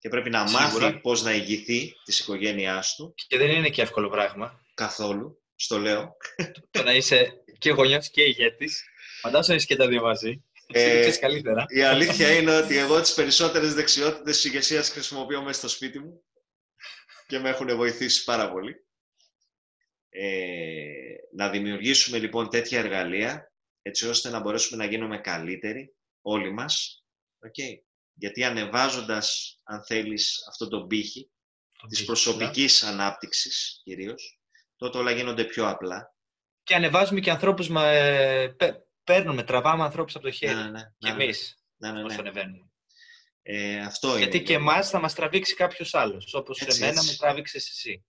και 0.00 0.08
πρέπει 0.08 0.30
να 0.30 0.46
Σίγουρα. 0.46 0.86
μάθει 0.86 1.00
πώς 1.00 1.22
να 1.22 1.34
ηγηθεί 1.34 1.92
της 2.04 2.18
οικογένειάς 2.18 2.94
του. 2.94 3.14
Και 3.28 3.36
δεν 3.38 3.50
είναι 3.50 3.68
και 3.70 3.82
εύκολο 3.82 4.08
πράγμα. 4.08 4.60
Καθόλου, 4.74 5.42
στο 5.54 5.78
λέω. 5.78 6.16
το 6.70 6.82
να 6.82 6.92
είσαι 6.94 7.42
και 7.58 7.70
γονιός 7.70 8.10
και 8.10 8.22
ηγέτης. 8.22 8.84
Φαντάζομαι 9.20 9.56
είσαι 9.56 9.66
και 9.66 9.76
τα 9.76 9.88
δύο 9.88 10.02
μαζί. 10.02 10.44
Ε, 10.72 11.06
Ε, 11.06 11.16
καλύτερα. 11.16 11.64
Η 11.68 11.82
αλήθεια 11.82 12.36
είναι 12.36 12.56
ότι 12.56 12.76
εγώ 12.76 13.00
τις 13.00 13.14
περισσότερες 13.14 13.74
δεξιότητες 13.74 14.34
της 14.34 14.44
ηγεσίας 14.44 14.88
χρησιμοποιώ 14.88 15.42
μέσα 15.42 15.58
στο 15.58 15.68
σπίτι 15.68 15.98
μου 15.98 16.24
και 17.26 17.38
με 17.38 17.48
έχουν 17.48 17.76
βοηθήσει 17.76 18.24
πάρα 18.24 18.50
πολύ. 18.52 18.74
Ε, 20.08 20.90
να 21.36 21.50
δημιουργήσουμε 21.50 22.18
λοιπόν 22.18 22.48
τέτοια 22.50 22.78
εργαλεία 22.78 23.52
έτσι 23.82 24.08
ώστε 24.08 24.28
να 24.28 24.40
μπορέσουμε 24.40 24.84
να 24.84 24.90
γίνουμε 24.90 25.18
καλύτεροι 25.18 25.94
όλοι 26.20 26.52
μας. 26.52 27.04
Okay. 27.46 27.89
Γιατί 28.20 28.44
ανεβάζοντας, 28.44 29.58
αν 29.64 29.84
θέλεις, 29.84 30.46
αυτό 30.48 30.68
τον 30.68 30.86
πύχη 30.86 31.30
της 31.88 32.04
προσωπικής 32.04 32.82
ανάπτυξης 32.82 33.80
κυρίως, 33.82 34.40
τότε 34.76 34.98
όλα 34.98 35.10
γίνονται 35.10 35.44
πιο 35.44 35.68
απλά. 35.68 36.14
Και 36.62 36.74
ανεβάζουμε 36.74 37.20
και 37.20 37.30
ανθρώπους, 37.30 37.68
μα, 37.68 37.86
ε, 37.86 38.48
πε- 38.48 38.76
παίρνουμε, 39.04 39.42
τραβάμε 39.42 39.82
ανθρώπους 39.84 40.14
από 40.14 40.24
το 40.24 40.30
χέρι. 40.30 40.54
Ναι, 40.54 40.62
ναι, 40.70 40.80
και 40.98 41.08
ναι, 41.08 41.14
ναι. 41.14 41.22
εμείς 41.24 41.64
Ναι, 41.76 41.90
ναι, 41.92 41.98
ναι. 41.98 42.04
όσο 42.04 42.20
ανεβαίνουμε. 42.20 42.70
Ε, 43.42 43.80
αυτό 43.80 44.08
είναι. 44.08 44.18
Γιατί 44.18 44.38
και 44.42 44.52
Γιώργο. 44.52 44.70
εμάς 44.70 44.90
θα 44.90 45.00
μας 45.00 45.14
τραβήξει 45.14 45.54
κάποιος 45.54 45.94
άλλος. 45.94 46.34
Όπως 46.34 46.60
Έτσι, 46.60 46.82
εμένα 46.82 46.98
έτσι. 47.00 47.10
με 47.10 47.16
τράβηξες 47.16 47.68
εσύ. 47.68 48.04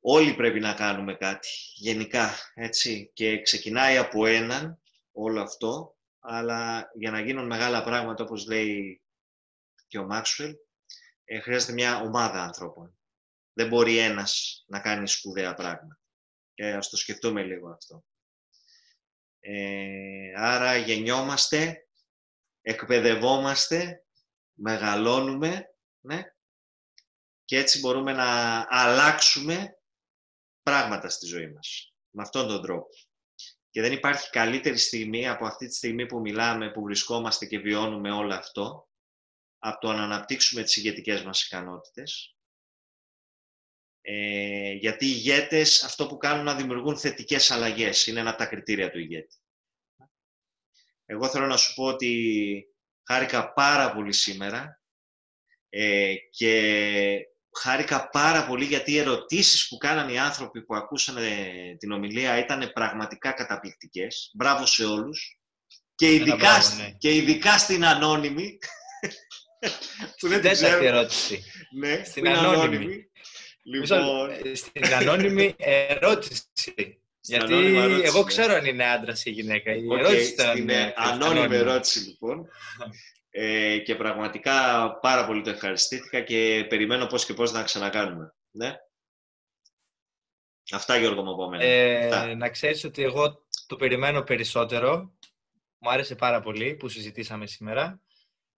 Όλοι 0.00 0.34
πρέπει 0.34 0.60
να 0.60 0.74
κάνουμε 0.74 1.14
κάτι, 1.14 1.48
γενικά, 1.74 2.34
έτσι. 2.54 3.10
Και 3.14 3.40
ξεκινάει 3.42 3.96
από 3.96 4.26
έναν 4.26 4.80
όλο 5.12 5.40
αυτό, 5.42 5.93
αλλά 6.26 6.90
για 6.94 7.10
να 7.10 7.20
γίνουν 7.20 7.46
μεγάλα 7.46 7.84
πράγματα, 7.84 8.24
όπως 8.24 8.46
λέει 8.46 9.02
και 9.86 9.98
ο 9.98 10.06
Μάξουελ, 10.06 10.54
ε, 11.24 11.40
χρειάζεται 11.40 11.72
μια 11.72 12.00
ομάδα 12.00 12.42
ανθρώπων. 12.42 12.98
Δεν 13.52 13.68
μπορεί 13.68 13.98
ένας 13.98 14.64
να 14.66 14.80
κάνει 14.80 15.08
σπουδαία 15.08 15.54
πράγματα. 15.54 16.00
Και 16.54 16.72
ας 16.72 16.88
το 16.88 16.96
σκεφτούμε 16.96 17.42
λίγο 17.42 17.70
αυτό. 17.70 18.04
Ε, 19.40 20.32
άρα 20.36 20.76
γεννιόμαστε, 20.76 21.88
εκπαιδευόμαστε, 22.62 24.04
μεγαλώνουμε, 24.52 25.74
ναι, 26.00 26.22
και 27.44 27.58
έτσι 27.58 27.80
μπορούμε 27.80 28.12
να 28.12 28.66
αλλάξουμε 28.68 29.78
πράγματα 30.62 31.08
στη 31.08 31.26
ζωή 31.26 31.52
μας. 31.52 31.94
Με 32.10 32.22
αυτόν 32.22 32.48
τον 32.48 32.62
τρόπο. 32.62 32.88
Και 33.74 33.80
δεν 33.80 33.92
υπάρχει 33.92 34.30
καλύτερη 34.30 34.78
στιγμή 34.78 35.28
από 35.28 35.46
αυτή 35.46 35.66
τη 35.66 35.74
στιγμή 35.74 36.06
που 36.06 36.20
μιλάμε, 36.20 36.70
που 36.70 36.82
βρισκόμαστε 36.82 37.46
και 37.46 37.58
βιώνουμε 37.58 38.10
όλο 38.10 38.34
αυτό, 38.34 38.88
από 39.58 39.80
το 39.80 39.92
να 39.92 40.02
αναπτύξουμε 40.02 40.62
τις 40.62 40.76
ηγετικές 40.76 41.22
μας 41.22 41.44
ικανότητες. 41.44 42.36
Ε, 44.00 44.72
γιατί 44.72 45.06
οι 45.06 45.12
ηγέτες 45.14 45.84
αυτό 45.84 46.06
που 46.06 46.16
κάνουν 46.16 46.44
να 46.44 46.54
δημιουργούν 46.54 46.98
θετικές 46.98 47.50
αλλαγές. 47.50 48.06
Είναι 48.06 48.20
ένα 48.20 48.28
από 48.28 48.38
τα 48.38 48.46
κριτήρια 48.46 48.90
του 48.90 48.98
ηγέτη. 48.98 49.36
Εγώ 51.04 51.28
θέλω 51.28 51.46
να 51.46 51.56
σου 51.56 51.74
πω 51.74 51.84
ότι 51.84 52.64
χάρηκα 53.06 53.52
πάρα 53.52 53.94
πολύ 53.94 54.12
σήμερα 54.12 54.82
ε, 55.68 56.14
και 56.30 57.28
χάρηκα 57.60 58.08
πάρα 58.08 58.46
πολύ 58.46 58.64
γιατί 58.64 58.92
οι 58.92 58.98
ερωτήσεις 58.98 59.68
που 59.68 59.76
κάνανε 59.76 60.12
οι 60.12 60.18
άνθρωποι 60.18 60.62
που 60.62 60.74
ακούσαν 60.74 61.16
την 61.78 61.92
ομιλία 61.92 62.38
ήταν 62.38 62.70
πραγματικά 62.74 63.32
καταπληκτικές. 63.32 64.30
Μπράβο 64.34 64.66
σε 64.66 64.84
όλους. 64.84 65.38
Και 65.94 66.06
Ένα 66.06 66.14
ειδικά, 66.14 66.36
μπράβο, 66.36 66.60
σ- 66.62 66.76
ναι. 66.78 66.90
και 66.98 67.14
ειδικά 67.14 67.58
στην 67.58 67.84
ανώνυμη. 67.84 68.58
που 70.18 70.28
δεν 70.28 70.40
την 70.40 70.50
Τέταρτη 70.50 70.64
ξέρω. 70.64 70.96
ερώτηση. 70.96 71.42
Ναι, 71.78 72.02
Στην 72.04 72.22
που 72.22 72.28
είναι 72.28 72.38
ανώνυμη. 72.38 72.86
Μισό 73.80 73.94
Λοιπόν, 73.96 74.28
λεπτό. 74.28 74.48
Ε, 74.48 74.54
Στην 74.54 74.94
ανώνυμη 74.94 75.54
ερώτηση. 75.58 76.42
Γιατί 77.20 77.44
ανώνυμη 77.52 77.76
ερώτηση, 77.78 78.02
εγώ 78.04 78.18
ναι. 78.18 78.24
ξέρω 78.24 78.54
αν 78.54 78.64
είναι 78.64 78.84
άντρας 78.84 79.24
ή 79.24 79.30
γυναίκα. 79.30 79.72
Η 79.74 79.86
Οκ, 79.88 79.98
ερώτηση 79.98 80.32
ήταν 80.32 80.50
στην 80.56 80.68
ε, 80.68 80.80
ε, 80.80 80.92
ανώνυμη 80.96 81.38
ανώνυμη. 81.38 81.56
ερώτηση 81.56 81.98
λοιπόν. 81.98 82.48
Ε, 83.36 83.78
και 83.78 83.94
πραγματικά 83.96 84.52
πάρα 84.98 85.26
πολύ 85.26 85.42
το 85.42 85.50
ευχαριστήθηκα 85.50 86.20
και 86.20 86.66
περιμένω 86.68 87.06
πώς 87.06 87.24
και 87.24 87.34
πώς 87.34 87.52
να 87.52 87.62
ξανακάνουμε. 87.62 88.34
Ναι. 88.50 88.76
Αυτά 90.72 90.96
Γιώργο 90.96 91.22
μου 91.22 91.30
από 91.32 91.48
μένα. 91.48 91.64
Ε, 91.64 92.04
Αυτά. 92.06 92.34
να 92.34 92.50
ξέρεις 92.50 92.84
ότι 92.84 93.02
εγώ 93.02 93.46
το 93.66 93.76
περιμένω 93.76 94.22
περισσότερο. 94.22 95.14
Μου 95.78 95.90
άρεσε 95.90 96.14
πάρα 96.14 96.40
πολύ 96.40 96.74
που 96.74 96.88
συζητήσαμε 96.88 97.46
σήμερα. 97.46 98.00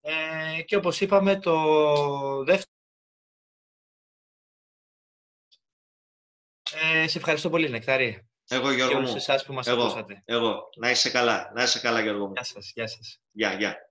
Ε, 0.01 0.63
και 0.63 0.77
όπως 0.77 1.01
είπαμε, 1.01 1.39
το 1.39 1.55
δεύτερο... 2.45 2.71
Ε, 6.73 7.09
σε 7.09 7.19
ευχαριστώ 7.19 7.51
πολύ, 7.51 7.69
Νεκτάρη. 7.69 8.29
Εγώ 8.49 8.69
Και 8.69 8.75
Γιώργο 8.75 8.97
όλους 8.97 9.11
μου. 9.11 9.17
εσάς 9.17 9.45
που 9.45 9.53
μας 9.53 9.67
Εγώ, 9.67 9.83
ακούσατε. 9.83 10.23
εγώ. 10.25 10.69
Να 10.77 10.91
είσαι 10.91 11.11
καλά. 11.11 11.53
Να 11.55 11.63
είσαι 11.63 11.81
καλά 11.81 12.01
Γιώργο 12.01 12.27
μου. 12.27 12.33
Γεια 12.33 12.45
σας, 12.45 12.73
γεια 12.75 12.87
σας. 12.87 13.21
Γεια, 13.31 13.53
γεια. 13.53 13.91